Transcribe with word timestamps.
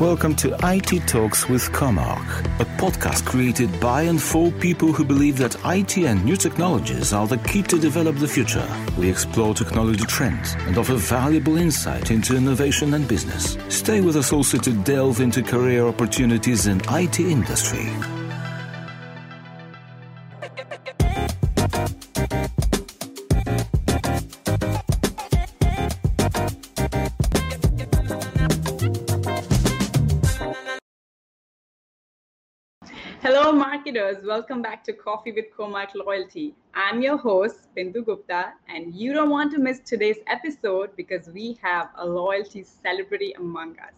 Welcome 0.00 0.36
to 0.36 0.54
IT 0.62 1.08
Talks 1.08 1.48
with 1.48 1.62
Comarch, 1.72 2.44
a 2.60 2.66
podcast 2.76 3.24
created 3.24 3.80
by 3.80 4.02
and 4.02 4.22
for 4.22 4.50
people 4.50 4.92
who 4.92 5.06
believe 5.06 5.38
that 5.38 5.56
IT 5.64 5.96
and 5.96 6.22
new 6.22 6.36
technologies 6.36 7.14
are 7.14 7.26
the 7.26 7.38
key 7.38 7.62
to 7.62 7.80
develop 7.80 8.16
the 8.16 8.28
future. 8.28 8.68
We 8.98 9.08
explore 9.08 9.54
technology 9.54 10.04
trends 10.04 10.54
and 10.66 10.76
offer 10.76 10.96
valuable 10.96 11.56
insight 11.56 12.10
into 12.10 12.36
innovation 12.36 12.92
and 12.92 13.08
business. 13.08 13.56
Stay 13.70 14.02
with 14.02 14.16
us 14.16 14.34
also 14.34 14.58
to 14.58 14.72
delve 14.84 15.20
into 15.20 15.42
career 15.42 15.86
opportunities 15.86 16.66
in 16.66 16.82
IT 16.90 17.18
industry. 17.18 17.88
Marketers. 33.86 34.24
Welcome 34.24 34.62
back 34.62 34.82
to 34.84 34.92
Coffee 34.92 35.30
with 35.30 35.44
Comarch 35.56 35.94
Loyalty. 35.94 36.56
I'm 36.74 37.00
your 37.00 37.16
host, 37.16 37.68
Bindu 37.76 38.04
Gupta, 38.04 38.54
and 38.68 38.92
you 38.92 39.12
don't 39.12 39.30
want 39.30 39.52
to 39.52 39.60
miss 39.60 39.78
today's 39.78 40.16
episode 40.26 40.90
because 40.96 41.28
we 41.28 41.56
have 41.62 41.90
a 41.94 42.04
loyalty 42.04 42.64
celebrity 42.64 43.32
among 43.38 43.78
us. 43.78 43.92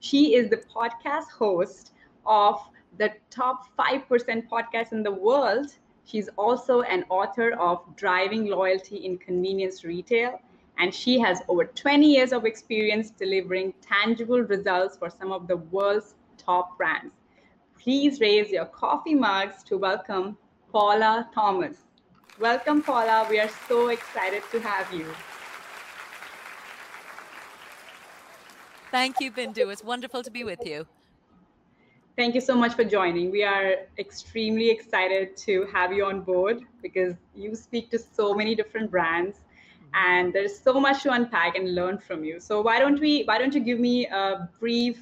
She 0.00 0.34
is 0.34 0.50
the 0.50 0.58
podcast 0.58 1.30
host 1.30 1.92
of 2.26 2.60
the 2.98 3.12
top 3.30 3.64
5% 3.78 4.46
podcast 4.46 4.92
in 4.92 5.02
the 5.02 5.12
world. 5.12 5.74
She's 6.04 6.28
also 6.36 6.82
an 6.82 7.06
author 7.08 7.52
of 7.52 7.82
Driving 7.96 8.44
Loyalty 8.44 8.96
in 9.06 9.16
Convenience 9.16 9.84
Retail, 9.84 10.38
and 10.76 10.94
she 10.94 11.18
has 11.18 11.40
over 11.48 11.64
20 11.64 12.06
years 12.06 12.34
of 12.34 12.44
experience 12.44 13.08
delivering 13.08 13.72
tangible 13.80 14.42
results 14.42 14.98
for 14.98 15.08
some 15.08 15.32
of 15.32 15.48
the 15.48 15.56
world's 15.56 16.14
top 16.36 16.76
brands 16.76 17.14
please 17.82 18.20
raise 18.20 18.50
your 18.50 18.66
coffee 18.66 19.14
mugs 19.14 19.62
to 19.64 19.78
welcome 19.78 20.36
Paula 20.70 21.28
Thomas. 21.34 21.78
Welcome, 22.38 22.82
Paula. 22.82 23.26
We 23.28 23.40
are 23.40 23.50
so 23.68 23.88
excited 23.88 24.42
to 24.52 24.60
have 24.60 24.92
you. 24.92 25.06
Thank 28.90 29.20
you, 29.20 29.30
Bindu. 29.32 29.72
It's 29.72 29.82
wonderful 29.82 30.22
to 30.22 30.30
be 30.30 30.44
with 30.44 30.66
you. 30.66 30.86
Thank 32.16 32.34
you 32.34 32.40
so 32.40 32.54
much 32.54 32.74
for 32.74 32.84
joining. 32.84 33.30
We 33.30 33.44
are 33.44 33.76
extremely 33.98 34.68
excited 34.68 35.36
to 35.38 35.66
have 35.72 35.92
you 35.92 36.04
on 36.04 36.20
board 36.20 36.60
because 36.82 37.14
you 37.34 37.54
speak 37.54 37.90
to 37.92 37.98
so 37.98 38.34
many 38.34 38.54
different 38.54 38.90
brands 38.90 39.38
and 39.94 40.32
there's 40.32 40.58
so 40.58 40.78
much 40.78 41.02
to 41.04 41.12
unpack 41.12 41.56
and 41.56 41.74
learn 41.74 41.96
from 41.98 42.24
you. 42.24 42.40
So 42.40 42.60
why 42.60 42.78
don't 42.78 43.00
we 43.00 43.22
why 43.24 43.38
don't 43.38 43.54
you 43.54 43.60
give 43.60 43.80
me 43.80 44.06
a 44.06 44.50
brief 44.58 44.98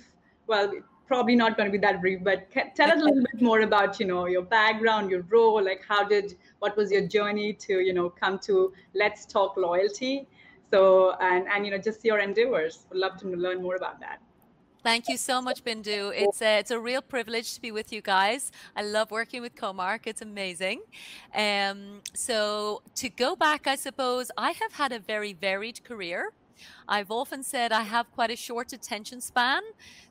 well 0.47 0.73
probably 1.09 1.35
not 1.35 1.57
going 1.57 1.67
to 1.67 1.73
be 1.73 1.79
that 1.79 2.01
brief, 2.01 2.23
but 2.23 2.49
tell 2.77 2.91
us 2.91 3.01
a 3.01 3.05
little 3.05 3.25
bit 3.33 3.41
more 3.41 3.61
about, 3.63 3.99
you 3.99 4.07
know, 4.07 4.27
your 4.27 4.43
background, 4.43 5.11
your 5.11 5.23
role, 5.23 5.61
like 5.71 5.83
how 5.89 6.05
did, 6.05 6.37
what 6.61 6.77
was 6.77 6.93
your 6.93 7.07
journey 7.17 7.53
to, 7.55 7.81
you 7.81 7.95
know, 7.95 8.09
come 8.11 8.39
to 8.41 8.73
Let's 8.95 9.27
Talk 9.27 9.57
Loyalty. 9.57 10.29
So, 10.71 11.15
and, 11.21 11.49
and, 11.49 11.65
you 11.65 11.71
know, 11.73 11.79
just 11.79 12.05
your 12.05 12.19
endeavors. 12.19 12.87
Would 12.91 12.99
love 12.99 13.19
to 13.21 13.27
learn 13.29 13.63
more 13.63 13.77
about 13.77 13.99
that. 14.01 14.21
Thank 14.85 15.09
you 15.09 15.17
so 15.17 15.43
much, 15.43 15.65
Bindu. 15.65 16.13
It's 16.15 16.41
a, 16.41 16.59
it's 16.61 16.71
a 16.71 16.79
real 16.79 17.03
privilege 17.03 17.55
to 17.55 17.61
be 17.61 17.73
with 17.73 17.93
you 17.93 18.01
guys. 18.01 18.53
I 18.77 18.83
love 18.83 19.11
working 19.11 19.43
with 19.43 19.55
Comarch. 19.57 20.07
It's 20.07 20.23
amazing. 20.23 20.83
Um, 21.35 22.03
so 22.15 22.83
to 22.97 23.09
go 23.09 23.35
back, 23.35 23.67
I 23.67 23.77
suppose 23.77 24.31
I 24.39 24.53
have 24.53 24.73
had 24.73 24.93
a 24.93 25.01
very 25.01 25.33
varied 25.33 25.83
career. 25.85 26.33
I've 26.89 27.11
often 27.11 27.43
said 27.43 27.73
I 27.73 27.83
have 27.83 28.11
quite 28.13 28.31
a 28.31 28.37
short 28.37 28.73
attention 28.73 29.21
span. 29.21 29.63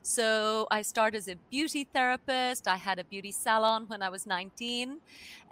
So 0.02 0.66
I 0.70 0.82
started 0.82 1.18
as 1.18 1.28
a 1.28 1.36
beauty 1.50 1.84
therapist. 1.84 2.68
I 2.68 2.76
had 2.76 2.98
a 2.98 3.04
beauty 3.04 3.32
salon 3.32 3.84
when 3.88 4.02
I 4.02 4.08
was 4.08 4.26
19, 4.26 4.98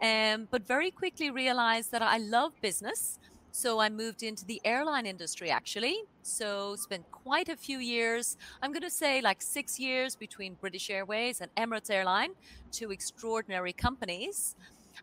um, 0.03 0.49
but 0.51 0.67
very 0.67 0.91
quickly 0.91 1.31
realized 1.31 1.91
that 1.93 2.03
I 2.03 2.19
love 2.19 2.53
business. 2.61 3.19
So 3.53 3.81
I 3.81 3.89
moved 3.89 4.23
into 4.23 4.45
the 4.45 4.61
airline 4.67 5.07
industry 5.07 5.51
actually. 5.51 6.03
So 6.23 6.77
spent 6.77 7.11
quite 7.11 7.49
a 7.49 7.57
few 7.57 7.79
years, 7.79 8.37
I'm 8.61 8.71
going 8.71 8.83
to 8.83 8.91
say 8.91 9.23
like 9.23 9.41
six 9.41 9.81
years 9.81 10.15
between 10.15 10.55
British 10.61 10.91
Airways 10.91 11.41
and 11.41 11.51
Emirates 11.57 11.91
Airline, 11.91 12.33
two 12.71 12.91
extraordinary 12.91 13.73
companies. 13.73 14.57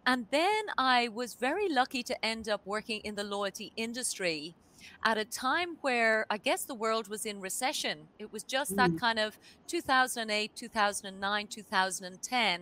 And 0.06 0.28
then 0.30 0.66
I 0.78 1.08
was 1.08 1.34
very 1.34 1.68
lucky 1.68 2.04
to 2.04 2.26
end 2.26 2.48
up 2.48 2.62
working 2.66 3.02
in 3.04 3.16
the 3.16 3.24
loyalty 3.24 3.72
industry 3.76 4.56
at 5.04 5.18
a 5.18 5.26
time 5.26 5.78
where 5.82 6.26
I 6.30 6.38
guess 6.38 6.66
the 6.66 6.76
world 6.76 7.08
was 7.08 7.26
in 7.26 7.40
recession. 7.42 8.08
It 8.20 8.32
was 8.32 8.44
just 8.44 8.76
that 8.76 8.92
mm. 8.92 9.00
kind 9.00 9.20
of 9.20 9.38
2008, 9.68 10.56
2009, 10.56 11.48
2010. 11.48 12.62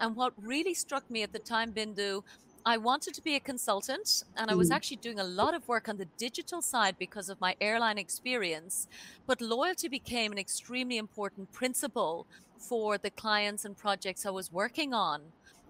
And 0.00 0.16
what 0.16 0.32
really 0.40 0.74
struck 0.74 1.10
me 1.10 1.22
at 1.22 1.32
the 1.32 1.38
time, 1.38 1.72
Bindu, 1.72 2.22
I 2.64 2.76
wanted 2.76 3.14
to 3.14 3.22
be 3.22 3.34
a 3.34 3.40
consultant 3.40 4.24
and 4.36 4.50
I 4.50 4.54
was 4.54 4.70
mm. 4.70 4.74
actually 4.74 4.98
doing 4.98 5.18
a 5.18 5.24
lot 5.24 5.54
of 5.54 5.66
work 5.68 5.88
on 5.88 5.96
the 5.96 6.08
digital 6.18 6.60
side 6.60 6.96
because 6.98 7.28
of 7.28 7.40
my 7.40 7.56
airline 7.60 7.98
experience. 7.98 8.88
But 9.26 9.40
loyalty 9.40 9.88
became 9.88 10.32
an 10.32 10.38
extremely 10.38 10.98
important 10.98 11.52
principle 11.52 12.26
for 12.58 12.98
the 12.98 13.10
clients 13.10 13.64
and 13.64 13.76
projects 13.76 14.26
I 14.26 14.30
was 14.30 14.52
working 14.52 14.92
on. 14.92 15.22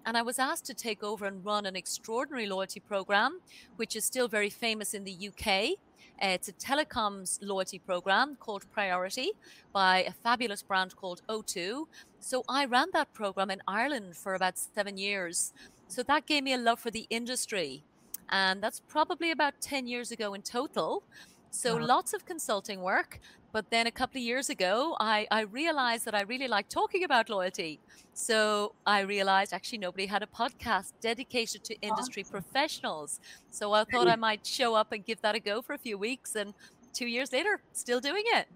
And 0.05 0.17
I 0.17 0.21
was 0.21 0.39
asked 0.39 0.65
to 0.65 0.73
take 0.73 1.03
over 1.03 1.25
and 1.25 1.43
run 1.45 1.65
an 1.65 1.75
extraordinary 1.75 2.47
loyalty 2.47 2.79
program, 2.79 3.39
which 3.75 3.95
is 3.95 4.05
still 4.05 4.27
very 4.27 4.49
famous 4.49 4.93
in 4.93 5.03
the 5.03 5.29
UK. 5.29 5.77
Uh, 6.21 6.27
it's 6.27 6.49
a 6.49 6.53
telecoms 6.53 7.39
loyalty 7.41 7.79
program 7.79 8.35
called 8.35 8.69
Priority 8.71 9.31
by 9.71 10.03
a 10.03 10.11
fabulous 10.11 10.61
brand 10.61 10.95
called 10.95 11.21
O2. 11.29 11.85
So 12.19 12.43
I 12.49 12.65
ran 12.65 12.87
that 12.93 13.13
program 13.13 13.49
in 13.49 13.61
Ireland 13.67 14.17
for 14.17 14.33
about 14.33 14.57
seven 14.57 14.97
years. 14.97 15.53
So 15.87 16.03
that 16.03 16.25
gave 16.25 16.43
me 16.43 16.53
a 16.53 16.57
love 16.57 16.79
for 16.79 16.91
the 16.91 17.07
industry. 17.09 17.83
And 18.29 18.61
that's 18.61 18.81
probably 18.81 19.31
about 19.31 19.61
10 19.61 19.87
years 19.87 20.11
ago 20.11 20.33
in 20.33 20.41
total. 20.41 21.03
So 21.51 21.75
wow. 21.75 21.85
lots 21.85 22.13
of 22.13 22.25
consulting 22.25 22.81
work. 22.81 23.19
But 23.51 23.71
then 23.71 23.87
a 23.87 23.91
couple 23.91 24.19
of 24.19 24.23
years 24.23 24.49
ago, 24.49 24.95
I, 24.99 25.27
I 25.31 25.41
realized 25.41 26.05
that 26.05 26.13
I 26.13 26.21
really 26.21 26.47
like 26.47 26.69
talking 26.69 27.03
about 27.03 27.29
loyalty. 27.29 27.79
So 28.13 28.73
I 28.85 28.99
realized 29.01 29.53
actually 29.53 29.79
nobody 29.79 30.05
had 30.05 30.21
a 30.21 30.27
podcast 30.27 30.93
dedicated 31.01 31.63
to 31.63 31.79
industry 31.81 32.21
awesome. 32.21 32.31
professionals. 32.31 33.19
So 33.49 33.73
I 33.73 33.85
thought 33.85 34.07
I 34.07 34.15
might 34.15 34.45
show 34.45 34.75
up 34.75 34.91
and 34.91 35.03
give 35.03 35.19
that 35.21 35.33
a 35.33 35.39
go 35.39 35.63
for 35.63 35.73
a 35.73 35.79
few 35.79 35.97
weeks. 35.97 36.35
And 36.35 36.53
two 36.93 37.07
years 37.07 37.33
later, 37.33 37.59
still 37.73 37.99
doing 37.99 38.23
it. 38.27 38.47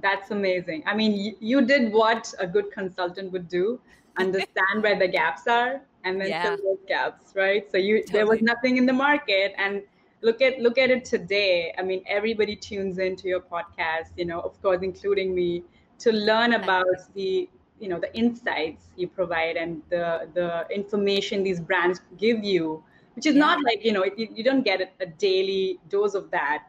That's 0.00 0.30
amazing. 0.30 0.84
I 0.86 0.94
mean, 0.94 1.12
you, 1.12 1.34
you 1.40 1.62
did 1.62 1.92
what 1.92 2.32
a 2.38 2.46
good 2.46 2.70
consultant 2.70 3.32
would 3.32 3.48
do 3.48 3.80
understand 4.18 4.82
where 4.82 4.98
the 4.98 5.08
gaps 5.08 5.46
are 5.46 5.80
and 6.04 6.20
then 6.20 6.28
yeah. 6.30 6.42
fill 6.42 6.56
those 6.56 6.84
gaps, 6.86 7.34
right? 7.34 7.70
So 7.70 7.78
you 7.78 8.00
totally. 8.00 8.12
there 8.12 8.26
was 8.26 8.42
nothing 8.42 8.76
in 8.76 8.86
the 8.86 8.92
market 8.92 9.54
and 9.58 9.82
look 10.26 10.42
at 10.42 10.60
look 10.66 10.78
at 10.84 10.90
it 10.90 11.04
today 11.04 11.72
i 11.78 11.82
mean 11.82 12.02
everybody 12.18 12.56
tunes 12.56 12.98
into 12.98 13.28
your 13.32 13.40
podcast 13.40 14.08
you 14.16 14.24
know 14.30 14.40
of 14.40 14.60
course 14.62 14.82
including 14.82 15.34
me 15.34 15.62
to 16.04 16.12
learn 16.12 16.54
about 16.54 16.98
the 17.14 17.48
you 17.80 17.88
know 17.88 17.98
the 18.00 18.12
insights 18.22 18.86
you 18.96 19.06
provide 19.06 19.56
and 19.56 19.82
the 19.90 20.28
the 20.38 20.48
information 20.80 21.42
these 21.42 21.60
brands 21.60 22.00
give 22.18 22.42
you 22.52 22.82
which 23.16 23.26
is 23.26 23.34
yeah. 23.34 23.46
not 23.46 23.64
like 23.64 23.84
you 23.84 23.92
know 23.92 24.04
you, 24.16 24.28
you 24.34 24.44
don't 24.48 24.64
get 24.70 24.80
a, 24.80 25.06
daily 25.26 25.78
dose 25.88 26.14
of 26.14 26.30
that 26.30 26.64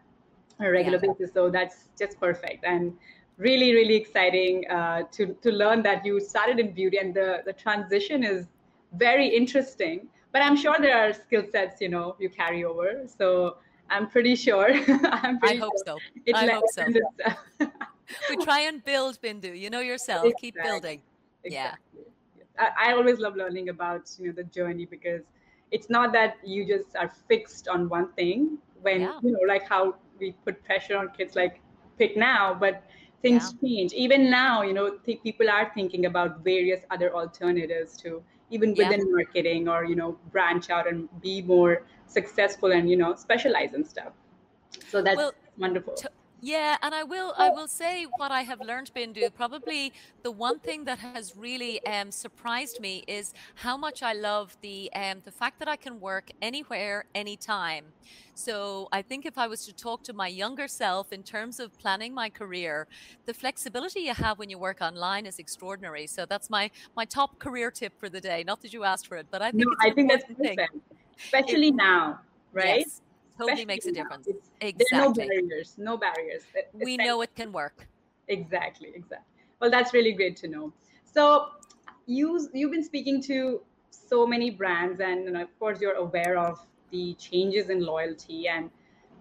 on 0.59 0.65
a 0.65 0.71
regular 0.71 0.99
yeah. 1.01 1.13
basis 1.13 1.33
so 1.33 1.49
that's 1.49 1.77
just 2.01 2.19
perfect 2.19 2.63
and 2.73 2.93
really 3.37 3.73
really 3.73 3.95
exciting 3.95 4.69
uh, 4.69 5.03
to 5.11 5.33
to 5.45 5.51
learn 5.51 5.81
that 5.83 6.05
you 6.05 6.19
started 6.19 6.59
in 6.59 6.71
beauty 6.73 6.97
and 6.97 7.13
the 7.13 7.41
the 7.45 7.53
transition 7.53 8.23
is 8.23 8.45
very 8.93 9.27
interesting 9.41 10.07
but 10.31 10.41
I'm 10.41 10.55
sure 10.55 10.75
there 10.79 10.97
are 10.97 11.13
skill 11.13 11.43
sets, 11.51 11.81
you 11.81 11.89
know, 11.89 12.15
you 12.19 12.29
carry 12.29 12.63
over. 12.63 13.03
So 13.07 13.57
I'm 13.89 14.07
pretty 14.09 14.35
sure. 14.35 14.69
I'm 15.23 15.39
pretty 15.39 15.57
I 15.57 15.59
hope 15.59 15.73
sure 15.85 15.97
so. 15.97 16.33
I 16.35 16.47
hope 16.47 16.65
so. 16.71 16.85
we 18.29 18.37
try 18.43 18.61
and 18.61 18.83
build 18.83 19.19
Bindu. 19.21 19.57
You 19.57 19.69
know 19.69 19.79
yourself. 19.79 20.25
Exactly. 20.25 20.51
Keep 20.51 20.55
building. 20.63 21.01
Exactly. 21.43 22.01
Yeah. 22.57 22.71
I, 22.77 22.89
I 22.89 22.93
always 22.93 23.19
love 23.19 23.35
learning 23.35 23.69
about 23.69 24.11
you 24.19 24.27
know 24.27 24.33
the 24.33 24.43
journey 24.43 24.85
because 24.85 25.21
it's 25.71 25.89
not 25.89 26.13
that 26.13 26.37
you 26.43 26.65
just 26.65 26.95
are 26.95 27.11
fixed 27.27 27.67
on 27.67 27.89
one 27.89 28.11
thing. 28.13 28.57
When 28.81 29.01
yeah. 29.01 29.19
you 29.21 29.31
know, 29.31 29.39
like 29.47 29.67
how 29.67 29.95
we 30.19 30.35
put 30.45 30.63
pressure 30.63 30.97
on 30.97 31.09
kids, 31.17 31.35
like 31.35 31.61
pick 31.97 32.15
now, 32.15 32.53
but 32.53 32.83
things 33.21 33.53
yeah. 33.61 33.69
change. 33.69 33.93
Even 33.93 34.29
now, 34.29 34.61
you 34.61 34.73
know, 34.73 34.97
th- 35.05 35.21
people 35.23 35.49
are 35.49 35.71
thinking 35.73 36.05
about 36.05 36.43
various 36.43 36.81
other 36.91 37.13
alternatives 37.13 37.97
to 37.97 38.23
even 38.49 38.69
within 38.71 38.99
yeah. 38.99 39.11
marketing 39.11 39.67
or 39.67 39.83
you 39.85 39.95
know 39.95 40.17
branch 40.31 40.69
out 40.69 40.87
and 40.87 41.09
be 41.21 41.41
more 41.41 41.83
successful 42.07 42.71
and 42.71 42.89
you 42.89 42.97
know 42.97 43.15
specialize 43.15 43.73
in 43.73 43.83
stuff 43.83 44.13
so 44.89 45.01
that's 45.01 45.17
well, 45.17 45.33
wonderful 45.57 45.95
Yeah, 46.39 46.77
and 46.83 46.93
I 46.93 47.03
will 47.03 47.33
I 47.35 47.49
will 47.49 47.67
say 47.67 48.05
what 48.15 48.31
I 48.31 48.43
have 48.43 48.61
learned, 48.61 48.91
Bindu. 48.95 49.33
Probably 49.33 49.91
the 50.23 50.31
one 50.31 50.59
thing 50.59 50.83
that 50.85 50.99
has 50.99 51.35
really 51.35 51.83
um, 51.83 52.11
surprised 52.11 52.79
me 52.79 53.03
is 53.07 53.33
how 53.55 53.75
much 53.75 54.03
I 54.03 54.13
love 54.13 54.55
the 54.61 54.91
um, 54.93 55.21
the 55.25 55.31
fact 55.31 55.57
that 55.59 55.67
I 55.67 55.75
can 55.77 55.99
work 55.99 56.29
anywhere, 56.39 57.05
anytime. 57.15 57.93
So 58.35 58.87
I 58.91 59.01
think 59.01 59.25
if 59.25 59.35
I 59.35 59.47
was 59.47 59.65
to 59.65 59.73
talk 59.73 60.03
to 60.03 60.13
my 60.13 60.27
younger 60.27 60.67
self 60.67 61.11
in 61.11 61.23
terms 61.23 61.59
of 61.59 61.75
planning 61.79 62.13
my 62.13 62.29
career, 62.29 62.87
the 63.25 63.33
flexibility 63.33 64.01
you 64.01 64.13
have 64.13 64.37
when 64.37 64.51
you 64.51 64.59
work 64.59 64.79
online 64.79 65.25
is 65.25 65.39
extraordinary. 65.39 66.05
So 66.05 66.27
that's 66.27 66.51
my 66.51 66.69
my 66.95 67.05
top 67.05 67.39
career 67.39 67.71
tip 67.71 67.93
for 67.97 68.09
the 68.09 68.21
day. 68.21 68.43
Not 68.45 68.61
that 68.61 68.73
you 68.73 68.83
asked 68.83 69.07
for 69.07 69.17
it, 69.17 69.27
but 69.31 69.41
I 69.41 69.49
think 69.49 69.69
no, 69.69 69.75
I 69.81 69.91
think 69.91 70.11
that's 70.11 70.25
perfect, 70.25 70.71
especially 71.19 71.69
it, 71.69 71.75
now, 71.75 72.19
right? 72.53 72.85
Yes 72.85 73.01
totally 73.37 73.65
makes 73.65 73.85
a 73.85 73.91
difference. 73.91 74.27
Exactly. 74.61 74.85
There 74.89 75.01
are 75.01 75.05
no 75.05 75.13
barriers. 75.13 75.75
No 75.77 75.97
barriers. 75.97 76.43
We 76.73 76.97
know 76.97 77.21
it 77.21 77.33
can 77.35 77.51
work. 77.51 77.87
Exactly. 78.27 78.89
Exactly. 78.95 79.33
Well, 79.59 79.71
that's 79.71 79.93
really 79.93 80.13
great 80.13 80.35
to 80.37 80.47
know. 80.47 80.73
So 81.03 81.47
you 82.05 82.49
you've 82.53 82.71
been 82.71 82.83
speaking 82.83 83.21
to 83.23 83.61
so 83.89 84.27
many 84.27 84.49
brands, 84.49 84.99
and 84.99 85.25
you 85.25 85.31
know, 85.31 85.41
of 85.41 85.59
course, 85.59 85.81
you're 85.81 85.95
aware 85.95 86.37
of 86.37 86.65
the 86.91 87.13
changes 87.15 87.69
in 87.69 87.83
loyalty. 87.83 88.47
And 88.47 88.69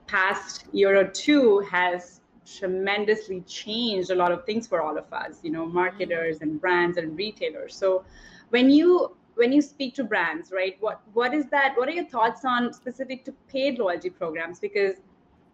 past 0.06 0.66
year 0.72 0.98
or 0.98 1.04
two 1.04 1.60
has 1.70 2.20
tremendously 2.44 3.40
changed 3.40 4.10
a 4.10 4.14
lot 4.14 4.30
of 4.30 4.44
things 4.44 4.66
for 4.66 4.80
all 4.82 4.96
of 4.96 5.12
us. 5.12 5.40
You 5.42 5.50
know, 5.50 5.64
mm-hmm. 5.64 5.74
marketers 5.74 6.42
and 6.42 6.60
brands 6.60 6.96
and 6.96 7.16
retailers. 7.16 7.74
So 7.74 8.04
when 8.50 8.70
you 8.70 9.15
when 9.36 9.52
you 9.52 9.62
speak 9.62 9.94
to 9.94 10.04
brands, 10.04 10.50
right? 10.50 10.76
What 10.80 11.00
what 11.12 11.32
is 11.32 11.46
that? 11.50 11.74
What 11.76 11.88
are 11.88 11.92
your 11.92 12.06
thoughts 12.06 12.44
on 12.44 12.72
specific 12.72 13.24
to 13.26 13.32
paid 13.48 13.78
loyalty 13.78 14.10
programs? 14.10 14.58
Because 14.58 14.96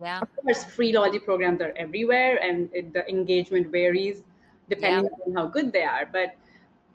yeah. 0.01 0.21
of 0.21 0.29
course, 0.37 0.65
free 0.65 0.93
loyalty 0.93 1.19
programs 1.19 1.61
are 1.61 1.73
everywhere, 1.77 2.39
and 2.43 2.71
it, 2.73 2.93
the 2.93 3.09
engagement 3.09 3.71
varies 3.71 4.23
depending 4.69 5.05
yeah. 5.05 5.25
on 5.27 5.35
how 5.35 5.47
good 5.47 5.73
they 5.73 5.83
are. 5.83 6.09
But 6.11 6.37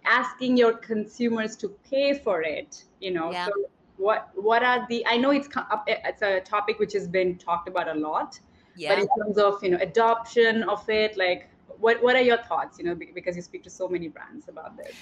asking 0.05 0.57
your 0.57 0.73
consumers 0.73 1.55
to 1.57 1.69
pay 1.89 2.13
for 2.17 2.41
it, 2.41 2.85
you 3.01 3.11
know, 3.11 3.31
yeah. 3.31 3.47
so 3.47 3.51
what 3.97 4.29
what 4.35 4.63
are 4.63 4.87
the? 4.89 5.05
I 5.05 5.17
know 5.17 5.31
it's 5.31 5.49
it's 5.87 6.21
a 6.21 6.39
topic 6.39 6.79
which 6.79 6.93
has 6.93 7.07
been 7.07 7.37
talked 7.37 7.67
about 7.67 7.89
a 7.89 7.95
lot, 7.95 8.39
yeah. 8.77 8.95
but 8.95 8.99
in 8.99 9.07
terms 9.17 9.37
of 9.37 9.61
you 9.61 9.71
know 9.71 9.77
adoption 9.81 10.63
of 10.63 10.89
it, 10.89 11.17
like 11.17 11.49
what 11.79 12.01
what 12.01 12.15
are 12.15 12.21
your 12.21 12.37
thoughts? 12.37 12.79
You 12.79 12.85
know, 12.85 12.95
because 12.95 13.35
you 13.35 13.41
speak 13.41 13.63
to 13.63 13.69
so 13.69 13.89
many 13.89 14.07
brands 14.07 14.47
about 14.47 14.77
this 14.77 14.95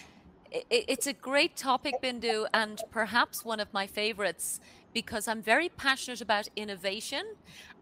it's 0.52 1.08
a 1.08 1.14
great 1.14 1.56
topic, 1.56 1.96
Bindu, 2.02 2.48
and 2.54 2.82
perhaps 2.92 3.44
one 3.44 3.60
of 3.60 3.74
my 3.74 3.88
favorites 3.88 4.60
because 4.96 5.28
I'm 5.28 5.42
very 5.42 5.68
passionate 5.68 6.22
about 6.22 6.48
innovation 6.56 7.26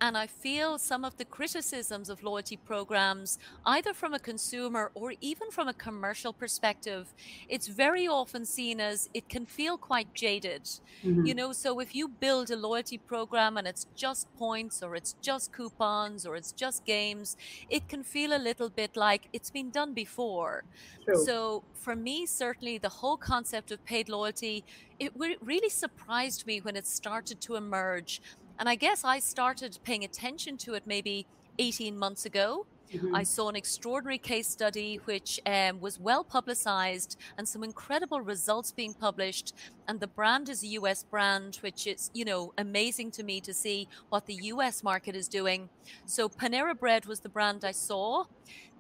and 0.02 0.18
I 0.18 0.26
feel 0.26 0.80
some 0.80 1.06
of 1.06 1.16
the 1.18 1.26
criticisms 1.26 2.10
of 2.10 2.24
loyalty 2.24 2.58
programs, 2.58 3.38
either 3.68 3.94
from 3.94 4.16
a 4.16 4.20
consumer 4.20 4.92
or 4.96 5.14
even 5.22 5.52
from 5.52 5.68
a 5.68 5.74
commercial 5.74 6.34
perspective, 6.34 7.14
it's 7.48 7.68
very 7.68 8.08
often 8.08 8.46
seen 8.46 8.82
as 8.82 9.10
it 9.14 9.30
can 9.30 9.46
feel 9.46 9.78
quite 9.78 10.12
jaded. 10.16 10.64
Mm-hmm. 10.64 11.26
You 11.28 11.36
know, 11.36 11.54
so 11.54 11.80
if 11.80 11.94
you 11.94 12.08
build 12.08 12.50
a 12.50 12.56
loyalty 12.56 12.98
program 12.98 13.58
and 13.58 13.68
it's 13.68 13.86
just 13.96 14.28
points 14.36 14.82
or 14.82 14.96
it's 14.96 15.14
just 15.22 15.54
coupons 15.54 16.26
or 16.26 16.36
it's 16.36 16.52
just 16.52 16.84
games, 16.84 17.38
it 17.70 17.88
can 17.88 18.04
feel 18.04 18.36
a 18.36 18.42
little 18.42 18.70
bit 18.70 18.98
like 18.98 19.30
it's 19.34 19.52
been 19.52 19.70
done 19.70 19.94
before. 19.94 20.64
True. 21.06 21.24
So 21.24 21.64
for 21.76 21.96
me, 21.96 22.26
certainly 22.26 22.80
the 22.80 22.90
whole 22.90 23.18
concept 23.18 23.72
of 23.72 23.86
paid 23.86 24.10
loyalty, 24.10 24.66
it 25.00 25.12
really 25.18 25.70
surprised 25.70 26.48
me 26.48 26.60
when 26.62 26.76
it 26.76 26.88
started 27.04 27.42
to 27.42 27.56
emerge 27.56 28.22
and 28.60 28.70
I 28.70 28.76
guess 28.76 29.04
I 29.04 29.20
started 29.20 29.78
paying 29.84 30.06
attention 30.06 30.56
to 30.60 30.74
it 30.76 30.84
maybe 30.86 31.26
18 31.60 31.98
months 31.98 32.26
ago. 32.26 32.66
Mm-hmm. 32.94 33.14
I 33.14 33.24
saw 33.24 33.50
an 33.50 33.58
extraordinary 33.58 34.18
case 34.18 34.48
study 34.48 35.02
which 35.04 35.42
um, 35.46 35.82
was 35.82 36.00
well 36.00 36.24
publicized 36.24 37.18
and 37.38 37.46
some 37.46 37.62
incredible 37.62 38.22
results 38.22 38.72
being 38.72 38.94
published. 38.94 39.54
And 39.90 40.00
the 40.00 40.08
brand 40.08 40.48
is 40.48 40.64
a 40.64 40.68
US 40.80 41.04
brand, 41.04 41.58
which 41.58 41.88
is, 41.88 42.10
you 42.14 42.24
know, 42.24 42.54
amazing 42.58 43.12
to 43.12 43.24
me 43.24 43.42
to 43.42 43.54
see 43.54 43.90
what 44.08 44.26
the 44.26 44.36
US 44.54 44.82
market 44.82 45.14
is 45.14 45.28
doing. 45.28 45.68
So 46.06 46.30
Panera 46.30 46.78
Bread 46.78 47.06
was 47.06 47.20
the 47.20 47.28
brand 47.28 47.66
I 47.66 47.72
saw 47.72 48.26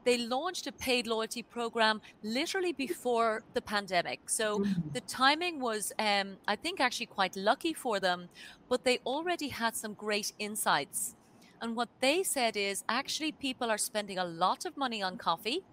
they 0.04 0.18
launched 0.18 0.68
a 0.68 0.72
paid 0.72 1.08
loyalty 1.08 1.44
program 1.44 2.02
literally 2.24 2.74
before 2.74 3.44
the 3.54 3.62
pandemic. 3.62 4.30
So 4.30 4.60
mm-hmm. 4.60 4.90
the 4.94 5.02
timing 5.02 5.60
was, 5.60 5.94
um, 6.00 6.38
I 6.48 6.56
think, 6.56 6.80
actually 6.80 7.08
quite 7.08 7.36
lucky 7.36 7.74
for 7.74 8.00
them, 8.00 8.30
but 8.70 8.84
they 8.84 9.00
already 9.06 9.50
had 9.50 9.76
some 9.76 9.94
great 9.94 10.34
insights. 10.40 11.16
And 11.62 11.76
what 11.76 11.90
they 12.02 12.24
said 12.24 12.58
is 12.58 12.84
actually, 12.90 13.32
people 13.32 13.72
are 13.72 13.78
spending 13.78 14.18
a 14.18 14.26
lot 14.26 14.66
of 14.66 14.76
money 14.76 15.02
on 15.02 15.18
coffee. 15.18 15.64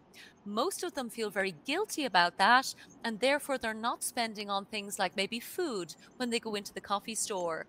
Most 0.44 0.83
of 0.85 0.94
them 0.94 1.11
feel 1.11 1.31
very 1.31 1.55
guilty 1.67 2.05
about 2.05 2.38
that, 2.38 2.75
and 3.05 3.19
therefore 3.21 3.59
they're 3.59 3.75
not 3.75 4.03
spending 4.03 4.49
on 4.49 4.65
things 4.65 4.99
like 4.99 5.17
maybe 5.17 5.41
food 5.41 5.94
when 6.17 6.31
they 6.31 6.38
go 6.38 6.55
into 6.55 6.73
the 6.73 6.81
coffee 6.81 7.15
store. 7.15 7.67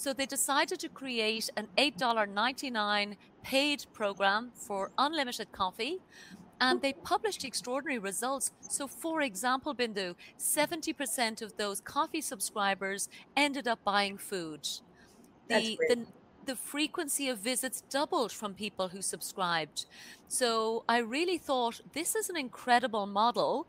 So 0.00 0.14
they 0.14 0.24
decided 0.24 0.80
to 0.80 0.88
create 0.88 1.50
an 1.58 1.68
$8.99 1.76 3.16
paid 3.42 3.84
program 3.92 4.50
for 4.54 4.92
unlimited 4.96 5.52
coffee. 5.52 5.98
And 6.58 6.80
they 6.80 6.94
published 6.94 7.44
extraordinary 7.44 7.98
results. 7.98 8.50
So, 8.62 8.86
for 8.86 9.20
example, 9.20 9.74
Bindu, 9.74 10.14
70% 10.38 11.42
of 11.42 11.54
those 11.58 11.82
coffee 11.82 12.22
subscribers 12.22 13.10
ended 13.36 13.68
up 13.68 13.84
buying 13.84 14.16
food. 14.16 14.66
The, 15.48 15.78
the, 15.90 16.06
the 16.46 16.56
frequency 16.56 17.28
of 17.28 17.38
visits 17.40 17.82
doubled 17.90 18.32
from 18.32 18.54
people 18.54 18.88
who 18.88 19.02
subscribed. 19.02 19.84
So 20.28 20.82
I 20.88 21.00
really 21.00 21.36
thought 21.36 21.82
this 21.92 22.14
is 22.14 22.30
an 22.30 22.38
incredible 22.38 23.04
model 23.04 23.66